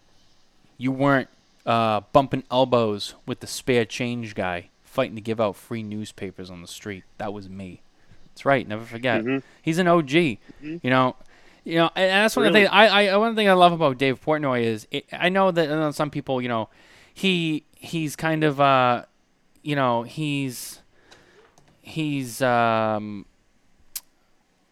[0.78, 1.28] you weren't
[1.66, 6.62] uh bumping elbows with the spare change guy fighting to give out free newspapers on
[6.62, 7.03] the street.
[7.18, 7.82] That was me.
[8.28, 9.24] That's right, never forget.
[9.24, 9.43] Mhm.
[9.61, 10.12] He's an OG.
[10.12, 10.38] You
[10.84, 11.16] know,
[11.64, 12.68] you know, and that's one of the Really?
[12.68, 15.68] things I, I one thing I love about Dave Portnoy is it, I know that
[15.68, 16.68] uh, some people, you know,
[17.12, 19.05] he he's kind of uh,
[19.62, 20.80] you know, he's
[21.82, 23.26] he's um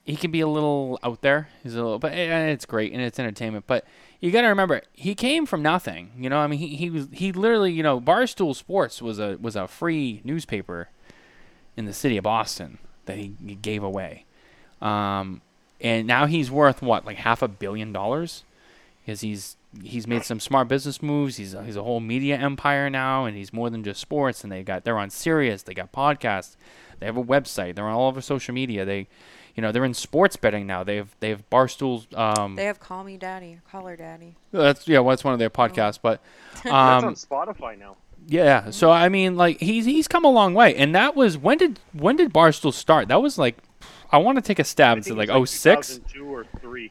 [0.04, 1.48] he can be a little out there.
[1.62, 3.66] He's a little, but and it's great and it's entertainment.
[3.66, 3.84] But
[4.20, 6.12] you got to remember, he came from nothing.
[6.18, 9.36] You know, I mean, he, he was he literally, you know, Barstool Sports was a
[9.38, 10.88] was a free newspaper
[11.76, 14.24] in the city of Boston that he, he gave away.
[14.80, 15.42] Um,
[15.80, 18.44] and now he's worth what, like half a billion dollars?
[19.04, 21.36] Because he's he's made some smart business moves.
[21.36, 24.42] He's a, he's a whole media empire now, and he's more than just sports.
[24.42, 26.56] And they got they're on Sirius, they got podcasts,
[27.00, 28.84] they have a website, they're on all over social media.
[28.84, 29.08] They,
[29.54, 30.84] you know, they're in sports betting now.
[30.84, 32.06] They have they have Barstool's.
[32.14, 34.36] Um, They have Call Me Daddy, Call Her Daddy.
[34.52, 36.20] that's yeah, well, that's one of their podcasts, but
[36.54, 37.96] That's um, on Spotify now.
[38.26, 38.70] yeah.
[38.70, 41.78] So I mean, like he's he's come a long way, and that was when did
[41.92, 43.08] when did Barstool start?
[43.08, 43.58] That was like,
[44.12, 45.88] I want to take a stab I and say think like it was 06?
[45.98, 46.90] 2002 or three.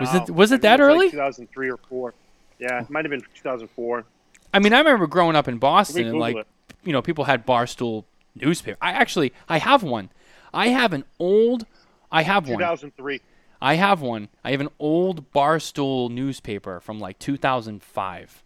[0.00, 1.06] Was it- was it I think that was early?
[1.06, 2.14] Like 2003 or four.
[2.58, 4.04] Yeah, it might have been 2004.
[4.52, 6.46] I mean, I remember growing up in Boston and like it.
[6.84, 8.78] you know people had Barstool newspaper.
[8.80, 10.10] I actually I have one.
[10.52, 11.66] I have an old.
[12.12, 12.58] I have one.
[12.58, 13.20] 2003.
[13.60, 14.28] I have one.
[14.44, 18.42] I have an old Barstool newspaper from like 2005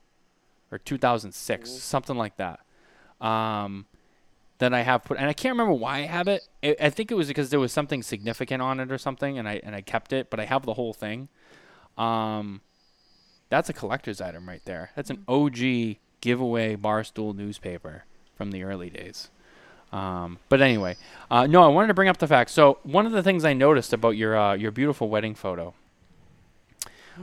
[0.71, 2.61] or 2006, something like that.
[3.21, 3.87] Um,
[4.59, 6.43] that I have put, and I can't remember why I have it.
[6.63, 9.49] I, I think it was because there was something significant on it or something, and
[9.49, 10.31] I and I kept it.
[10.31, 11.29] But I have the whole thing.
[11.99, 12.61] Um,
[13.51, 14.91] that's a collector's item right there.
[14.95, 18.05] That's an OG giveaway Barstool newspaper
[18.37, 19.31] from the early days.
[19.93, 20.97] Um, but anyway,
[21.31, 22.51] uh, no, I wanted to bring up the fact.
[22.51, 25.75] So one of the things I noticed about your uh, your beautiful wedding photo,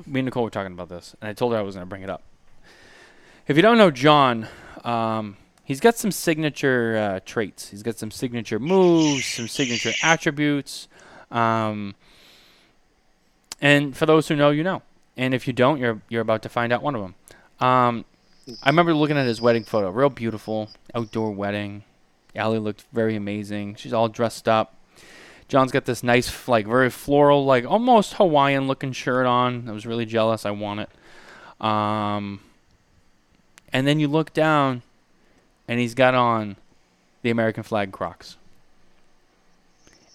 [0.06, 1.90] me and Nicole were talking about this, and I told her I was going to
[1.90, 2.24] bring it up.
[3.48, 4.48] If you don't know John,
[4.84, 7.70] um, he's got some signature uh, traits.
[7.70, 10.88] He's got some signature moves, some signature attributes.
[11.30, 11.94] Um,
[13.62, 14.82] and for those who know, you know.
[15.18, 17.16] And if you don't, you're you're about to find out one of them.
[17.60, 18.06] Um,
[18.62, 21.84] I remember looking at his wedding photo, real beautiful outdoor wedding.
[22.36, 23.76] Allie looked very amazing.
[23.76, 24.76] She's all dressed up.
[25.48, 29.70] John's got this nice, like, very floral, like almost Hawaiian looking shirt on.
[29.70, 30.46] I was really jealous.
[30.46, 31.66] I want it.
[31.66, 32.40] Um,
[33.72, 34.82] and then you look down,
[35.68, 36.56] and he's got on
[37.22, 38.38] the American flag Crocs.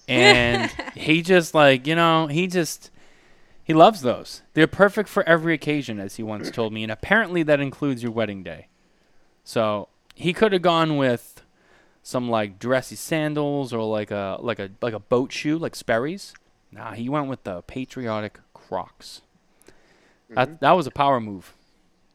[0.09, 2.89] And he just, like, you know, he just,
[3.71, 4.43] he loves those.
[4.55, 6.83] They're perfect for every occasion, as he once told me.
[6.83, 8.66] And apparently that includes your wedding day.
[9.45, 11.43] So he could have gone with
[12.03, 16.35] some like dressy sandals or like a like a like a boat shoe like Sperry's.
[16.73, 19.21] Nah, he went with the patriotic Crocs.
[20.31, 20.57] That mm-hmm.
[20.59, 21.55] that was a power move.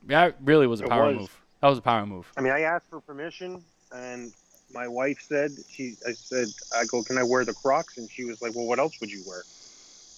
[0.10, 1.20] Yeah, it really was a It power was.
[1.20, 1.42] move.
[1.62, 2.34] That was a power move.
[2.36, 4.34] I mean, I asked for permission, and
[4.74, 5.96] my wife said she.
[6.06, 7.98] I said, I go, can I wear the Crocs?
[7.98, 9.44] And she was like, Well, what else would you wear?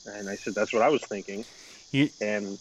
[0.08, 1.46] And I said, That's what I was thinking.
[1.92, 2.58] You, And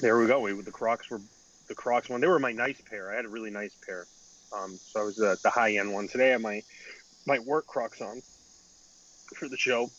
[0.00, 0.40] there we go.
[0.40, 1.20] We, the Crocs were
[1.68, 2.20] the Crocs one.
[2.20, 3.12] They were my nice pair.
[3.12, 4.06] I had a really nice pair.
[4.56, 6.08] Um, so I was uh, the high end one.
[6.08, 6.62] Today I have my
[7.26, 8.22] my work Crocs on
[9.34, 9.90] for the show.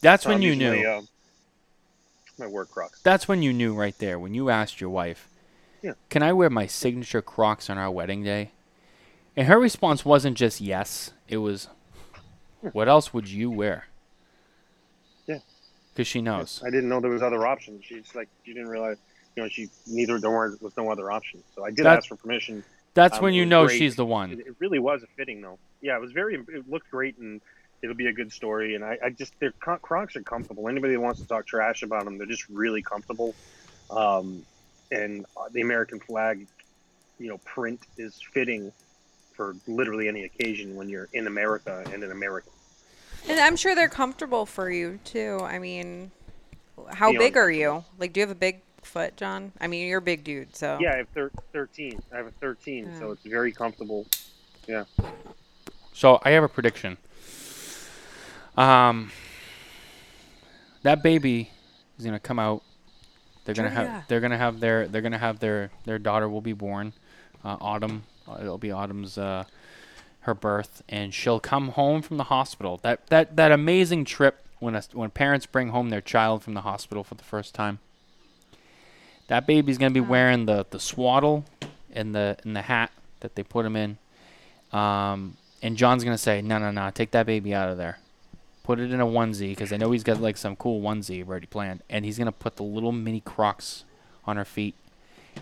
[0.00, 0.82] that's So when you knew.
[0.82, 1.02] My, uh,
[2.38, 3.00] my work Crocs.
[3.02, 5.28] That's when you knew right there when you asked your wife,
[5.82, 5.92] Yeah.
[6.10, 8.50] "Can I wear my signature Crocs on our wedding day?"
[9.36, 11.68] And her response wasn't just yes; it was,
[12.72, 13.86] "What else would you wear?"
[15.94, 16.60] Because she knows.
[16.66, 17.84] I didn't know there was other options.
[17.84, 18.96] She's like, you didn't realize.
[19.36, 21.42] you know, she neither there weren't- was no other option.
[21.56, 22.62] So I did ask for permission.
[22.94, 23.78] That's Um, when you know great.
[23.78, 24.30] she's the one.
[24.32, 25.58] it really was a fitting though.
[25.80, 26.36] Yeah, it was very.
[26.36, 27.40] It looked great, and
[27.82, 28.76] it'll be a good story.
[28.76, 30.68] And I, I just their Crocs are comfortable.
[30.68, 33.34] Anybody that wants to talk trash about them, they're just really comfortable.
[33.90, 34.44] Um,
[34.92, 36.46] and the American flag,
[37.18, 38.70] you know, print is fitting
[39.32, 42.52] for literally any occasion when you're in America and an American.
[43.28, 45.38] And I'm sure they're comfortable for you too.
[45.42, 46.10] I mean,
[46.92, 47.84] how Beyond big are you?
[47.98, 49.52] Like, do you have a big foot, John?
[49.60, 50.78] I mean, you're a big dude, so.
[50.80, 52.02] Yeah, I have thir- 13.
[52.12, 53.12] I have a 13, so Oh.
[53.12, 54.06] it's very comfortable.
[54.66, 54.84] Yeah.
[55.92, 56.98] So I have a prediction.
[58.56, 59.10] Um,
[60.82, 61.50] that baby
[61.98, 62.62] is gonna come out.
[63.44, 63.88] They're gonna Julia.
[63.88, 64.08] have.
[64.08, 64.86] They're gonna have their.
[64.86, 65.70] They're gonna have their.
[65.84, 66.92] Their daughter will be born.
[67.44, 68.04] Uh, autumn.
[68.28, 69.18] uh, It'll be Autumn's.
[69.18, 69.44] Uh,
[70.24, 72.78] her birth, and she'll come home from the hospital.
[72.82, 76.62] That that that amazing trip when a, when parents bring home their child from the
[76.62, 77.78] hospital for the first time.
[79.28, 81.44] That baby's gonna be wearing the the swaddle
[81.92, 83.98] and the and the hat that they put him in.
[84.72, 87.98] Um, and John's gonna say, "No, no, no, take that baby out of there.
[88.64, 91.46] Put it in a onesie because I know he's got like some cool onesie already
[91.46, 93.84] planned." And he's gonna put the little mini Crocs
[94.26, 94.74] on her feet.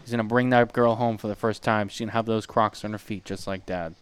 [0.01, 1.89] He's gonna bring that girl home for the first time.
[1.89, 3.95] She's gonna have those Crocs on her feet just like Dad.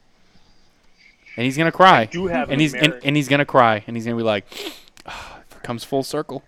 [1.37, 2.07] And he's gonna cry.
[2.07, 3.83] do have and an he's and, and he's gonna cry.
[3.87, 4.45] And he's gonna be like,
[5.07, 6.43] "Ah, "It comes full circle."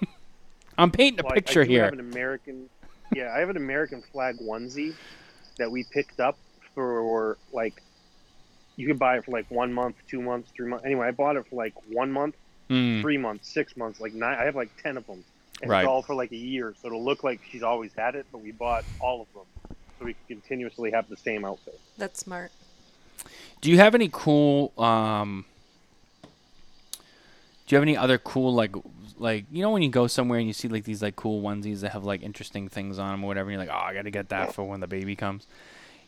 [0.78, 1.84] I'm painting a Well, I- picture I do here.
[1.84, 2.68] Have an American,
[3.14, 4.94] yeah, I have an American flag onesie
[5.58, 6.36] that we picked up
[6.74, 7.80] for like
[8.76, 10.84] you could buy it for like one month, two months, three months.
[10.84, 12.34] Anyway, I bought it for like one month,
[12.70, 14.36] Mm, three months, six months, like nine.
[14.38, 15.22] I have like ten of them,
[15.62, 15.82] and Right.
[15.82, 18.26] it's all for like a year, so it'll look like she's always had it.
[18.32, 21.78] But we bought all of them, so we can continuously have the same outfit.
[21.98, 22.50] That's smart.
[23.60, 25.44] Do you have any cool um
[27.66, 28.74] Do you have any other cool like
[29.18, 31.80] like you know when you go somewhere and you see like these like cool onesies
[31.80, 34.02] that have like interesting things on them or whatever and you're like, "Oh, I got
[34.02, 35.46] to get that for when the baby comes."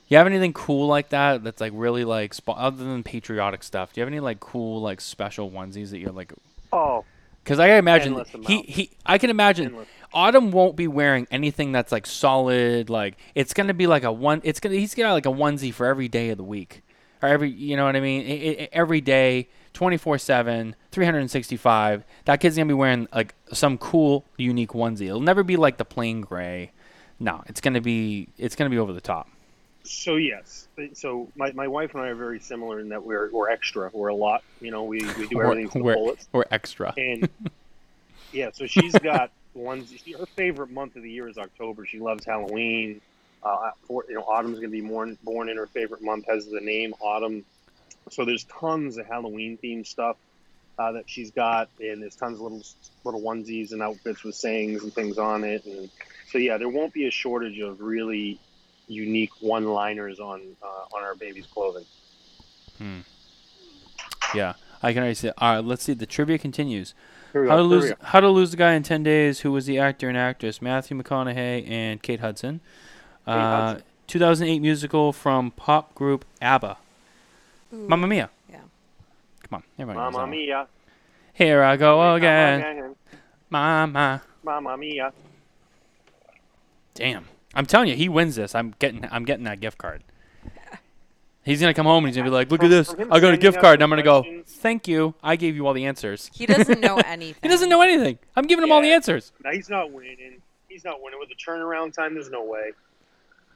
[0.08, 3.92] You have anything cool like that that's like really like sp- other than patriotic stuff?
[3.92, 6.32] Do you have any like cool like special onesies that you're like
[6.72, 7.04] Oh,
[7.44, 9.88] cuz I imagine he he I can imagine Endless.
[10.12, 12.88] Autumn won't be wearing anything that's like solid.
[12.90, 14.40] Like it's gonna be like a one.
[14.44, 16.82] It's gonna he's gonna like a onesie for every day of the week,
[17.22, 18.22] or every you know what I mean.
[18.26, 22.04] I I every day, twenty four seven, three hundred and sixty five.
[22.24, 25.06] That kid's gonna be wearing like some cool, unique onesie.
[25.06, 26.72] It'll never be like the plain gray.
[27.18, 29.28] No, it's gonna be it's gonna be over the top.
[29.84, 33.48] So yes, so my, my wife and I are very similar in that we're we're
[33.50, 33.88] extra.
[33.94, 34.42] We're a lot.
[34.60, 36.28] You know, we, we do We're- everything to we're, fullest.
[36.32, 36.92] we're extra.
[36.98, 37.28] And
[38.32, 39.94] yeah, so she's got ones.
[40.18, 41.86] Her favorite month of the year is October.
[41.86, 43.00] She loves Halloween.
[43.42, 46.26] Uh, for, you know, autumn's gonna be born born in her favorite month.
[46.26, 47.44] Has the name autumn.
[48.10, 50.16] So there's tons of Halloween themed stuff
[50.78, 52.62] uh, that she's got, and there's tons of little
[53.04, 55.64] little onesies and outfits with sayings and things on it.
[55.64, 55.90] And
[56.30, 58.38] so yeah, there won't be a shortage of really
[58.88, 61.84] unique one-liners on uh, on our baby's clothing.
[62.78, 63.00] Hmm.
[64.34, 65.30] Yeah, I can already see.
[65.38, 65.94] All right, let's see.
[65.94, 66.94] The trivia continues.
[67.32, 67.56] How to go.
[67.56, 67.92] Here we lose.
[68.02, 69.40] How to lose the guy in ten days?
[69.40, 70.62] Who was the actor and actress?
[70.62, 72.60] Matthew McConaughey and Kate Hudson.
[73.26, 76.76] Uh, 2008 musical from pop group ABBA.
[77.72, 78.30] Ooh, Mamma Mia.
[78.48, 78.58] Yeah.
[79.48, 80.66] Come on, everybody knows that Mamma mia.
[81.32, 82.94] Here I go Mamma again, mia.
[83.50, 84.22] Mama.
[84.44, 85.12] Mamma mia.
[86.94, 88.54] Damn, I'm telling you, he wins this.
[88.54, 90.02] I'm getting I'm getting that gift card.
[91.44, 92.90] He's gonna come home and he's gonna be like, "Look at this!
[92.90, 95.14] I got a sending gift card." And I'm gonna go, "Thank you.
[95.22, 97.38] I gave you all the answers." He doesn't know anything.
[97.40, 98.18] He doesn't know anything.
[98.34, 99.32] I'm giving him all the answers.
[99.44, 100.42] No, he's not winning.
[100.68, 102.14] He's not winning with the turnaround time.
[102.14, 102.72] There's no way.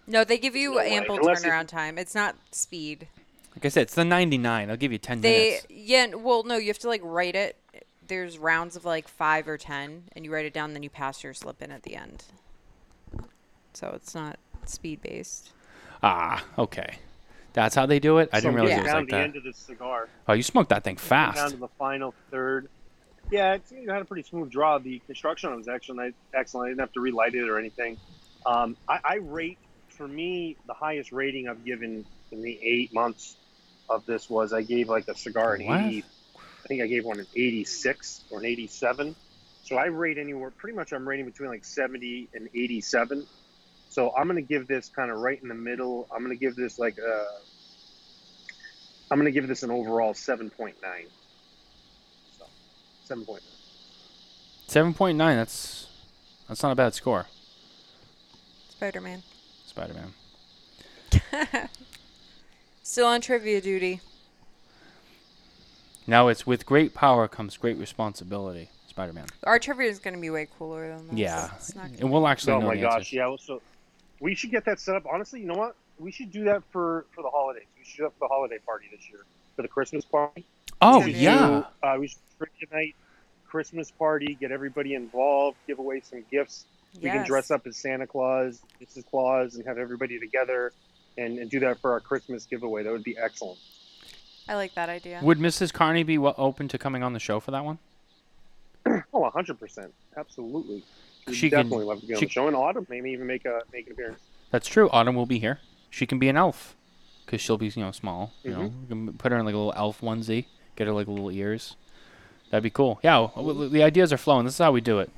[0.07, 1.99] No, they give you No ample Unless it- turnaround time.
[1.99, 3.07] It's not speed.
[3.55, 4.71] Like I said, it's the 99.
[4.71, 5.67] I'll give you 10 They minutes.
[5.71, 7.57] yeah, well no, you have to like write it.
[8.07, 11.23] There's rounds of like 5 or 10 and you write it down then you pass
[11.25, 12.25] your slip in at the end.
[13.75, 15.51] So it's not speed based.
[16.03, 16.97] Ah, okay.
[17.53, 18.31] That's how they do it.
[18.33, 18.77] I So didn't realize yeah.
[18.79, 19.23] it was down like the that.
[19.23, 20.09] end of the cigar.
[20.29, 21.37] Oh, you smoked that thing fast.
[21.37, 21.55] Down fast.
[21.55, 22.69] to the final third.
[23.31, 24.79] Yeah, it's, you had a pretty smooth draw.
[24.79, 26.67] The construction was actually excellent.
[26.67, 27.97] I didn't have to relight it or anything.
[28.47, 29.59] Um, I, I rate
[30.01, 33.37] for me the highest rating I've given in the eight months
[33.91, 35.81] of this was I gave like a cigar an What?
[35.81, 36.05] 80.
[36.37, 39.15] I think I gave one an 86 or an 87.
[39.63, 40.93] So I rate anywhere pretty much.
[40.93, 43.27] I'm rating between like 70 and 87.
[43.91, 46.09] So I'm gonna give this kind of right in the middle.
[46.15, 47.27] I'm gonna give this like a.
[49.11, 50.73] I'm gonna give this an overall 7.9.
[52.39, 52.47] So
[53.15, 53.41] 7.9.
[54.67, 55.19] 7.9.
[55.19, 55.89] That's
[56.49, 57.27] that's not a bad score.
[59.81, 59.95] Spider
[61.33, 61.69] Man.
[62.83, 64.01] Still on trivia duty.
[66.07, 68.69] Now it's with great power comes great responsibility.
[68.89, 69.27] Spider-Man.
[69.45, 71.17] Our trivia is going to be way cooler than this.
[71.17, 73.13] Yeah, It's and we'll actually Oh know my the gosh, answers.
[73.13, 73.37] yeah.
[73.41, 73.63] So
[74.19, 75.07] we should get that set up.
[75.11, 75.77] Honestly, you know what?
[75.99, 77.65] We should do that for for the holidays.
[77.79, 79.21] We should do that for the holiday party this year
[79.57, 80.45] for the Christmas party.
[80.83, 82.95] Oh We yeah, do, uh, we should trivia night,
[83.49, 86.67] Christmas party, get everybody involved, give away some gifts.
[86.95, 89.05] We can dress up as Santa Claus, Mrs.
[89.09, 90.73] Claus, and have everybody together
[91.19, 92.83] and, and do that for our Christmas giveaway.
[92.83, 93.59] That would be excellent.
[94.49, 95.21] I like that idea.
[95.23, 95.73] would Mrs.
[95.73, 97.79] Carney be wa- open to coming on the show for that one?
[98.87, 99.91] oh, 100%.
[100.17, 100.83] absolutely.
[101.27, 103.27] We'd She can- definitely love to be on she- the show, and Autumn maybe even
[103.27, 104.21] make a make an appearance.
[104.51, 104.89] That's true.
[104.91, 105.61] Autumn will be here.
[105.91, 106.75] She can be an elf
[107.25, 108.33] because she'll be you know small.
[108.43, 108.81] You know, Mm-hmm.
[108.83, 111.77] we can put her in like a little elf onesie, get her like little ears.
[112.51, 112.99] That'd be cool.
[113.05, 114.45] Yeah, w- w- the ideas are flowing.
[114.45, 115.11] This is how we do it.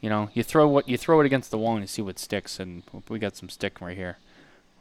[0.00, 2.18] You know, you throw what you throw it against the wall and you see what
[2.18, 4.16] sticks, and we got some stick right here.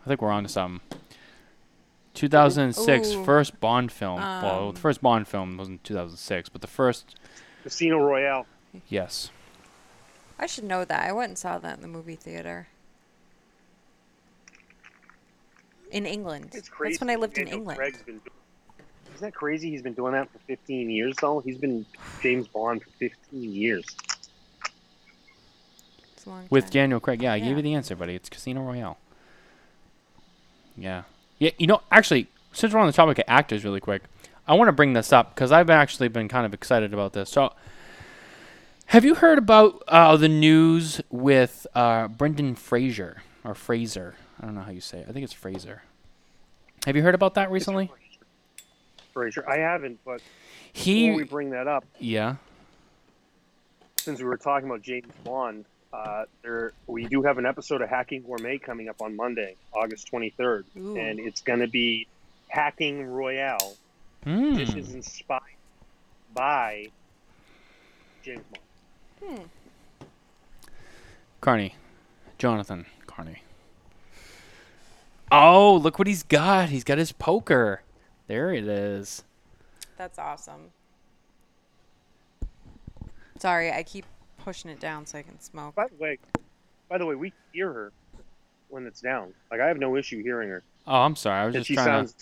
[0.03, 0.81] I think we're on to something.
[2.13, 3.23] 2006 Ooh.
[3.23, 4.19] first Bond film.
[4.19, 7.15] well, Um, the first Bond film wasn't 2006, but the first,
[7.63, 8.45] Casino Royale.
[8.87, 9.29] yes.
[10.39, 11.05] I should know that.
[11.05, 12.67] I went and saw that in the movie theater.
[15.91, 16.51] In England.
[16.53, 16.93] It's crazy.
[16.93, 17.77] That's when I lived in England.
[17.77, 18.21] Craig's been
[19.15, 19.69] Isn't that crazy?
[19.69, 21.39] He's been doing that for 15 years, though.
[21.41, 21.85] He's been
[22.21, 23.85] James Bond for 15 years.
[26.19, 26.71] It's a long With time.
[26.71, 27.21] Daniel Craig.
[27.21, 27.55] Yeah, I gave Yeah.
[27.55, 28.13] you the answer, buddy.
[28.13, 28.97] It's Casino Royale.
[30.75, 31.03] Yeah.
[31.37, 34.01] Yeah, you know, actually, since we're on the topic of actors really quick,
[34.45, 37.29] I want to bring this up because I've actually been kind of excited about this.
[37.29, 37.53] So,
[38.87, 44.15] have you heard about uh, the news with uh, Brendan Fraser or Fraser?
[44.41, 45.05] I don't know how you say it.
[45.07, 45.83] I think it's Fraser.
[46.85, 47.89] Have you heard about that recently?
[49.13, 49.47] Fraser.
[49.49, 50.21] I haven't, but
[50.73, 52.35] He, before we bring that up, yeah.
[53.95, 55.63] since we were talking about James Bond,
[55.93, 60.11] uh, there we do have an episode of Hacking Gourmet coming up on Monday, August
[60.11, 60.97] 23rd, Ooh.
[60.97, 62.07] and it's going to be
[62.47, 63.75] Hacking Royale
[64.23, 64.55] Hmm.
[64.55, 65.41] dishes inspired
[66.33, 66.87] by
[68.21, 68.43] James
[69.21, 69.49] Bond.
[71.41, 71.75] Carney.
[72.37, 73.41] Jonathan Carney.
[75.31, 76.69] Oh, look what he's got.
[76.69, 77.81] He's got his poker.
[78.27, 79.23] There it is.
[79.97, 80.71] That's awesome.
[83.37, 84.05] Sorry, I keep
[84.43, 85.75] pushing it down so I can smoke.
[85.75, 86.17] By the way,
[86.89, 87.91] by the way, we hear her
[88.69, 89.33] when it's down.
[89.51, 90.63] Like I have no issue hearing her.
[90.87, 91.41] Oh, I'm sorry.
[91.41, 92.13] I was And just she trying to.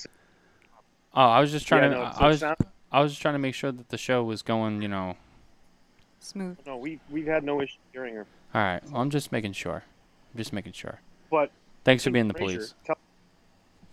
[1.16, 2.04] Oh, I was just trying yeah, to.
[2.04, 2.40] no, I was.
[2.42, 2.58] sound-
[2.92, 4.82] I was just trying to make sure that the show was going.
[4.82, 5.18] You know.
[6.20, 6.58] Smooth.
[6.66, 8.26] no, we we've had no issue hearing her.
[8.54, 8.82] All right.
[8.92, 9.84] Well, I'm just making sure.
[10.34, 11.00] I'm just making sure.
[11.30, 11.52] But
[11.84, 12.74] Thanks for being the police.
[12.86, 12.98] tell-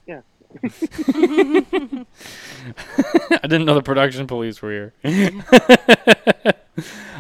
[0.07, 0.21] yeah,
[0.65, 2.05] I
[3.43, 5.33] didn't know the production police were here.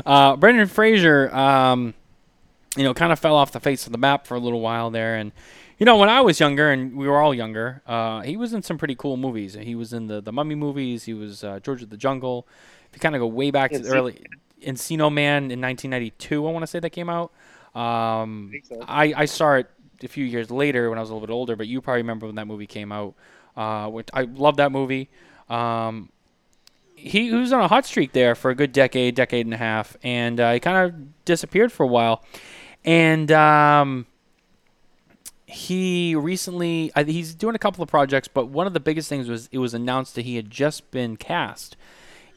[0.04, 1.94] uh, Brendan Fraser, um,
[2.76, 4.90] you know, kind of fell off the face of the map for a little while
[4.90, 5.32] there, and
[5.78, 8.62] you know, when I was younger, and we were all younger, uh, he was in
[8.62, 9.54] some pretty cool movies.
[9.54, 11.04] He was in the the Mummy movies.
[11.04, 12.46] He was uh, George of the Jungle.
[12.90, 14.24] If you kind of go way back to the early
[14.62, 17.32] Encino Man in 1992, I want to say that came out.
[17.74, 18.84] Um, think so.
[18.86, 19.68] I, I saw it
[20.02, 22.26] a few years later when I was a little bit older, but you probably remember
[22.26, 23.14] when that movie came out.
[23.56, 25.08] Uh, which I love that movie.
[25.48, 26.10] Um,
[27.04, 29.58] he, he was on a hot streak there for a good decade, decade and a
[29.58, 32.24] half, and uh, he kind of disappeared for a while.
[32.82, 34.06] And um,
[35.44, 39.28] he recently, I, he's doing a couple of projects, but one of the biggest things
[39.28, 41.76] was it was announced that he had just been cast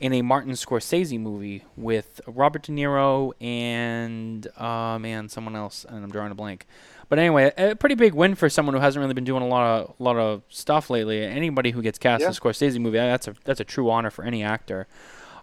[0.02, 6.04] in a Martin Scorsese movie with Robert De Niro and uh, man, someone else, and
[6.04, 6.68] I'm drawing a blank.
[7.10, 9.64] But anyway, a pretty big win for someone who hasn't really been doing a lot
[9.66, 11.24] of lot of stuff lately.
[11.24, 12.32] Anybody who gets cast in Yeah.
[12.32, 14.88] a Scorsese movie, that's a that's a true honor for any actor.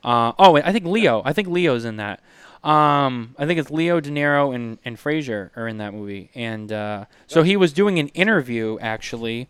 [0.03, 1.23] Uh, oh, wait, I think Leo.
[1.25, 2.21] I think Leo's in that.
[2.63, 6.71] Um, I think it's Leo De Niro and and Fraser are in that movie, and
[6.73, 9.49] uh, so he was doing an interview actually,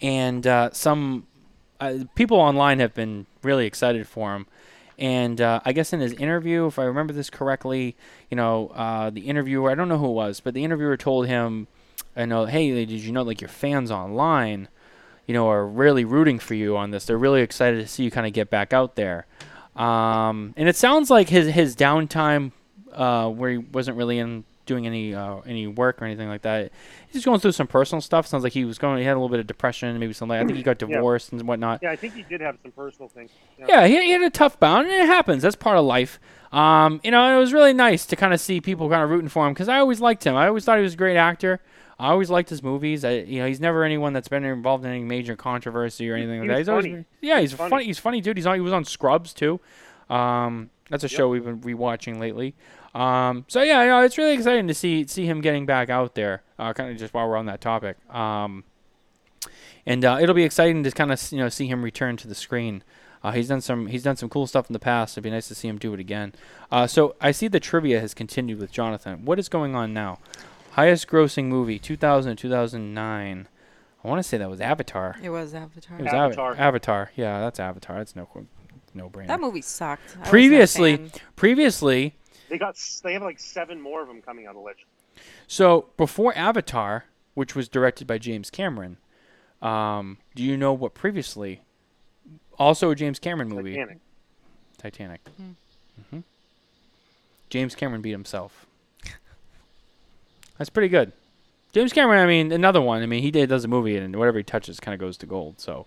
[0.00, 1.26] and uh, some
[1.80, 4.46] uh, people online have been really excited for him.
[5.00, 7.96] And uh, I guess in his interview, if I remember this correctly,
[8.30, 11.26] you know, uh, the interviewer, I don't know who it was, but the interviewer told
[11.26, 11.68] him,
[12.14, 14.68] I know, hey, did you know, like, your fans online,
[15.26, 17.06] you know, are really rooting for you on this.
[17.06, 19.26] They're really excited to see you kind of get back out there.
[19.74, 22.52] Um, and it sounds like his, his downtime,
[22.92, 26.72] uh, where he wasn't really in doing any uh, any work or anything like that.
[27.06, 28.26] He's just going through some personal stuff.
[28.26, 28.96] Sounds like he was going.
[28.98, 30.36] He had a little bit of depression, maybe something.
[30.38, 30.96] Like, I think he got Yeah.
[30.96, 31.80] divorced and whatnot.
[31.82, 33.30] yeah, I think he did have some personal things.
[33.58, 35.42] Yeah, he, he had a tough bout, and it happens.
[35.42, 36.18] That's part of life.
[36.52, 39.28] Um, you know, it was really nice to kind of see people kind of rooting
[39.28, 40.34] for him because I always liked him.
[40.36, 41.60] I always thought he was a great actor.
[41.98, 43.04] I always liked his movies.
[43.04, 46.42] I, you know, he's never anyone that's been involved in any major controversy or anything
[46.42, 46.58] He like that.
[46.58, 46.88] He's funny.
[46.94, 47.70] been- yeah, he's He's funny.
[47.70, 47.84] funny.
[47.84, 48.36] He's funny dude.
[48.38, 48.54] He's on.
[48.54, 49.60] He was on Scrubs too.
[50.08, 52.54] Um, that's a show we've been rewatching lately.
[52.94, 56.14] Um, so yeah, you know, it's really exciting to see see him getting back out
[56.14, 56.42] there.
[56.58, 57.96] Uh, kind of just while we're on that topic.
[58.14, 58.64] Um,
[59.86, 62.34] and uh, it'll be exciting to kind of you know see him return to the
[62.34, 62.82] screen.
[63.22, 65.14] Uh, he's done some he's done some cool stuff in the past.
[65.14, 66.32] It'd be nice to see him do it again.
[66.70, 69.24] Uh, so I see the trivia has continued with Jonathan.
[69.24, 70.18] What is going on now?
[70.72, 73.48] Highest grossing movie 2000 2009.
[74.02, 75.16] I want to say that was Avatar.
[75.22, 75.98] It was Avatar.
[75.98, 76.52] It was Avatar.
[76.52, 76.56] Avatar.
[76.56, 77.10] Avatar.
[77.16, 77.98] Yeah, that's Avatar.
[77.98, 78.26] That's no
[78.94, 79.26] no brainer.
[79.28, 80.02] That movie sucked.
[80.02, 81.10] I wasn't a Previously, fan.
[81.36, 82.14] previously,
[82.50, 84.84] They got they have like seven more of them coming out of Legend.
[85.46, 88.98] so before Avatar, which was directed by James Cameron,
[89.62, 91.62] um, do you know what previously?
[92.58, 93.74] Also a James Cameron movie.
[93.74, 93.98] Titanic.
[94.76, 95.20] Titanic.
[96.10, 96.20] hmm
[97.48, 98.66] James Cameron beat himself.
[100.58, 101.12] That's pretty good.
[101.72, 103.02] James Cameron, I mean, another one.
[103.02, 105.26] I mean, he did does a movie and whatever he touches kind of goes to
[105.26, 105.60] gold.
[105.60, 105.86] So,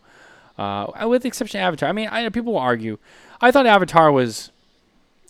[0.57, 2.97] uh, with the exception of Avatar, I mean, I, people will argue.
[3.41, 4.51] I thought Avatar was,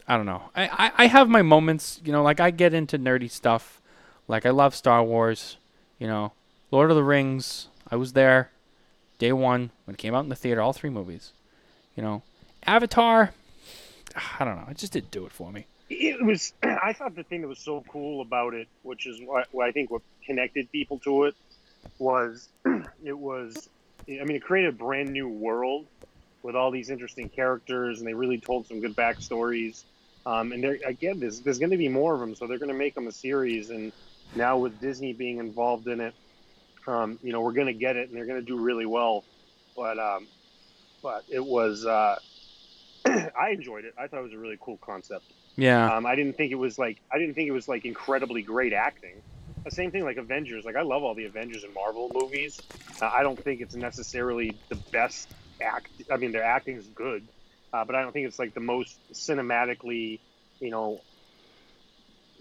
[0.08, 0.43] I don't know.
[0.56, 2.01] I, I, I have my moments.
[2.04, 3.82] You know, like I get into nerdy stuff.
[4.28, 5.58] Like I love Star Wars.
[5.99, 6.34] You know,
[6.72, 7.68] Lord of the Rings.
[7.89, 8.49] I was there,
[9.20, 10.62] day one when it came out in the theater.
[10.62, 11.32] All three movies.
[11.95, 12.24] You know,
[12.66, 13.32] Avatar.
[14.16, 14.68] Ah, I don't know.
[14.70, 15.66] It just didn't do it for me.
[15.89, 16.54] It was.
[16.64, 19.72] I thought the thing that was so cool about it, which is what, what I
[19.72, 21.36] think what connected people to it,
[21.99, 22.49] was
[23.04, 23.70] it was.
[24.08, 25.86] I mean, it created a brand new world
[26.41, 29.84] with all these interesting characters, and they really told some good backstories.
[30.26, 32.78] Um, and again, there's there's going to be more of them, so they're going to
[32.78, 33.69] make them a series.
[33.69, 33.91] And
[34.36, 36.13] now with Disney being involved in it,
[36.88, 39.24] um, you know, we're going to get it, and they're going to do really well.
[39.76, 40.28] But um,
[41.01, 41.86] but it was.
[41.86, 42.15] Uh,
[43.05, 43.93] I enjoyed it.
[43.97, 45.26] I thought it was a really cool concept.
[45.57, 45.95] Yeah.
[45.95, 48.74] Um, I didn't think it was like I didn't think it was like incredibly great
[48.74, 49.21] acting.
[49.65, 50.65] The same thing like Avengers.
[50.65, 52.59] Like I love all the Avengers and Marvel movies.
[53.01, 55.30] Uh, I don't think it's necessarily the best
[55.61, 55.89] act.
[56.11, 57.28] I mean, their acting is good,
[57.74, 60.19] uh, but I don't think it's like the most cinematically,
[60.59, 61.01] you know.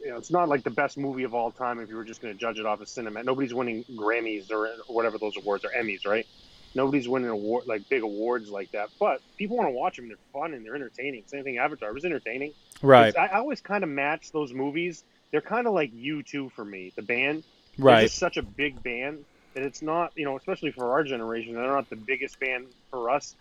[0.03, 2.21] You know, it's not like the best movie of all time if you were just
[2.21, 3.23] going to judge it off of cinema.
[3.23, 6.27] Nobody's winning Grammys or whatever those awards are, Emmys, right?
[6.75, 8.89] Nobody's winning award like big awards like that.
[8.99, 10.09] But people want to watch them.
[10.09, 11.23] They're fun and they're entertaining.
[11.27, 11.59] Same thing.
[11.59, 12.53] Avatar was entertaining.
[12.83, 13.17] right.
[13.17, 15.05] I, I always kind of match those movies.
[15.31, 16.93] They're kind of like U two for me.
[16.97, 17.45] The band,
[17.79, 18.03] Right.
[18.03, 19.25] just such a big band
[19.55, 23.09] that it's not, you know, especially for our generation, they're not the biggest band for
[23.11, 23.37] us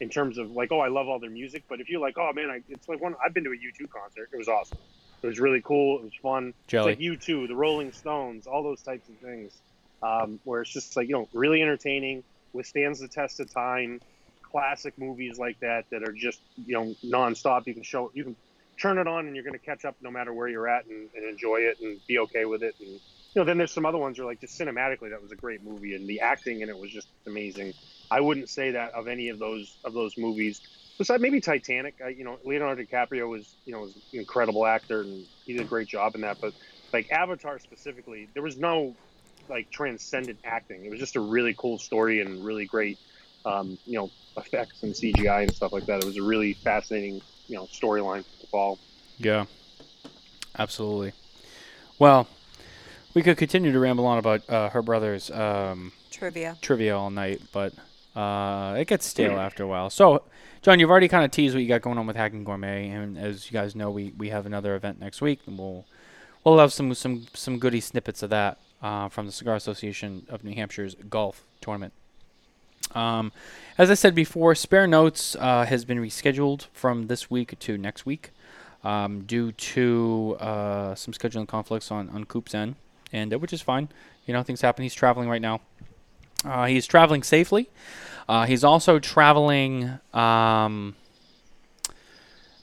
[0.00, 1.64] in terms of like, oh, I love all their music.
[1.68, 3.14] But if you're like, oh man, I, it's like one.
[3.24, 4.30] I've been to a U two concert.
[4.32, 4.78] It was awesome.
[5.22, 5.98] It was really cool.
[5.98, 6.54] It was fun.
[6.66, 6.92] Jelly.
[6.92, 9.60] It's like U two, the Rolling Stones, all those types of things.
[10.02, 14.00] Um, where it's just like you know, really entertaining, withstands the test of time.
[14.42, 17.62] Classic movies like that that are just you know nonstop.
[17.66, 18.36] You can show you can
[18.80, 21.10] turn it on and you're going to catch up no matter where you're at and,
[21.14, 22.74] and enjoy it and be okay with it.
[22.80, 22.98] And
[23.34, 25.62] you know, then there's some other ones are like just cinematically that was a great
[25.62, 27.72] movie and the acting in it was just amazing.
[28.10, 30.60] I wouldn't say that of any of those of those movies.
[30.98, 35.02] Besides maybe Titanic, I, you know, Leonardo DiCaprio was you know was an incredible actor
[35.02, 36.40] and he did a great job in that.
[36.40, 36.54] But
[36.92, 38.96] like Avatar specifically, there was no
[39.48, 40.84] like transcendent acting.
[40.84, 42.98] It was just a really cool story and really great,
[43.44, 46.02] um, you know, effects and CGI and stuff like that.
[46.02, 48.78] It was a really fascinating, you know, storyline to follow.
[49.18, 49.46] Yeah.
[50.58, 51.12] Absolutely.
[51.98, 52.26] Well,
[53.14, 56.56] we could continue to ramble on about uh, her brother's um, Trivia.
[56.60, 57.72] trivia all night, but
[58.14, 59.90] uh, it gets stale after a while.
[59.90, 60.22] So,
[60.62, 63.16] John, you've already kind of teased what you got going on with Hacking Gourmet, and
[63.16, 65.84] as you guys know, we, we have another event next week, and we'll
[66.44, 70.44] we'll have some some some goody snippets of that uh, from the Cigar Association of
[70.44, 71.92] New Hampshire's golf tournament.
[72.94, 73.32] Um,
[73.78, 78.04] as I said before, Spare Notes uh, has been rescheduled from this week to next
[78.04, 78.30] week
[78.82, 82.76] um, due to uh, some scheduling conflicts on on Coop's end,
[83.12, 83.88] and uh, which is fine.
[84.26, 84.82] You know, things happen.
[84.82, 85.60] He's traveling right now.
[86.44, 87.68] Uh, he's traveling safely.
[88.28, 90.94] Uh, he's also traveling um,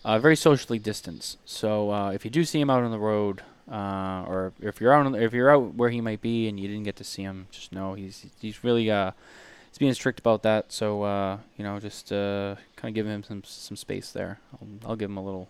[0.03, 1.37] uh, very socially distanced.
[1.45, 4.93] So uh, if you do see him out on the road, uh, or if you're
[4.93, 7.23] out on, if you're out where he might be and you didn't get to see
[7.23, 10.71] him, just know he's he's really he's being strict about that.
[10.71, 14.39] So you know, just kind of give him some some space there.
[14.53, 15.49] I'll, I'll give him a little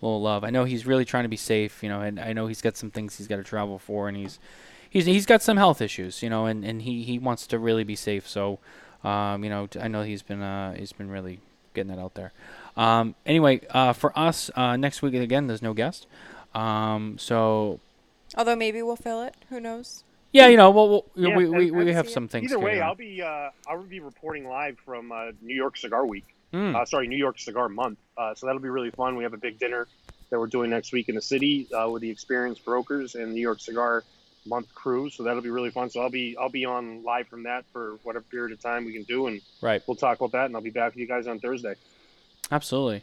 [0.00, 0.44] little love.
[0.44, 2.76] I know he's really trying to be safe, you know, and I know he's got
[2.76, 4.38] some things he's got to travel for, and he's
[4.88, 7.84] he's he's got some health issues, you know, and, and he, he wants to really
[7.84, 8.28] be safe.
[8.28, 8.58] So,
[9.04, 11.40] um, you know, t- I know he's been uh, he's been really
[11.74, 12.32] getting that out there.
[12.76, 16.06] Um, anyway, uh, for us uh, next week again, there's no guest.
[16.54, 17.80] Um, so
[18.36, 19.34] Although maybe we'll fill it.
[19.48, 20.04] Who knows?
[20.32, 22.52] yeah, you know, we'll, we'll, Yeah, we, and- we, we have see some things.
[22.52, 22.88] Either way, on.
[22.88, 26.24] I'll be uh, I'll be reporting live from uh, New York Cigar Week.
[26.52, 27.98] Mm, Uh, sorry, New York Cigar Month.
[28.16, 29.16] Uh, so that'll be really fun.
[29.16, 29.86] We have a big dinner
[30.30, 33.40] that we're doing next week in the city uh, with the experienced brokers and New
[33.40, 34.04] York Cigar
[34.46, 35.10] Month crew.
[35.10, 35.90] So that'll be really fun.
[35.90, 38.92] So I'll be I'll be on live from that for whatever period of time we
[38.92, 40.46] can do, and right, we'll talk about that.
[40.46, 41.74] And I'll be back with you guys on Thursday.
[42.50, 43.02] absolutely.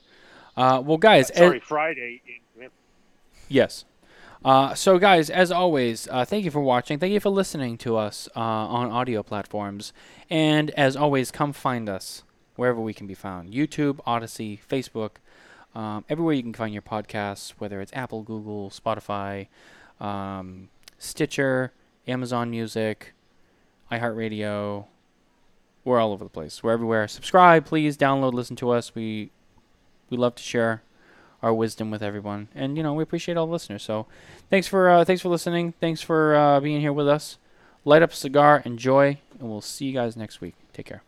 [0.55, 2.21] Uh, well, guys, as- Sorry, Friday.
[2.25, 2.69] in-
[3.49, 3.85] Yes.
[4.43, 6.99] Uh, so, guys, as always, uh, thank you for watching.
[6.99, 9.93] Thank you for listening to us uh, on audio platforms.
[10.29, 12.23] And as always, come find us
[12.57, 15.11] wherever we can be found YouTube, Odysee, Facebook,
[15.73, 19.47] um, everywhere you can find your podcasts, whether it's Apple, Google, Spotify,
[20.01, 21.71] um, Stitcher,
[22.07, 23.13] Amazon Music,
[23.91, 24.85] iHeartRadio.
[25.85, 26.61] We're all over the place.
[26.63, 27.07] We're everywhere.
[27.07, 27.95] Subscribe, please.
[27.95, 28.93] Download, listen to us.
[28.93, 29.31] We
[30.09, 30.83] we love to share
[31.41, 33.83] our wisdom with everyone, and you know we appreciate all the listeners.
[33.83, 34.07] So,
[34.49, 35.73] thanks for uh, thanks for listening.
[35.79, 37.37] Thanks for uh, being here with us.
[37.85, 40.55] Light up a cigar, enjoy, and we'll see you guys next week.
[40.73, 41.03] Take care.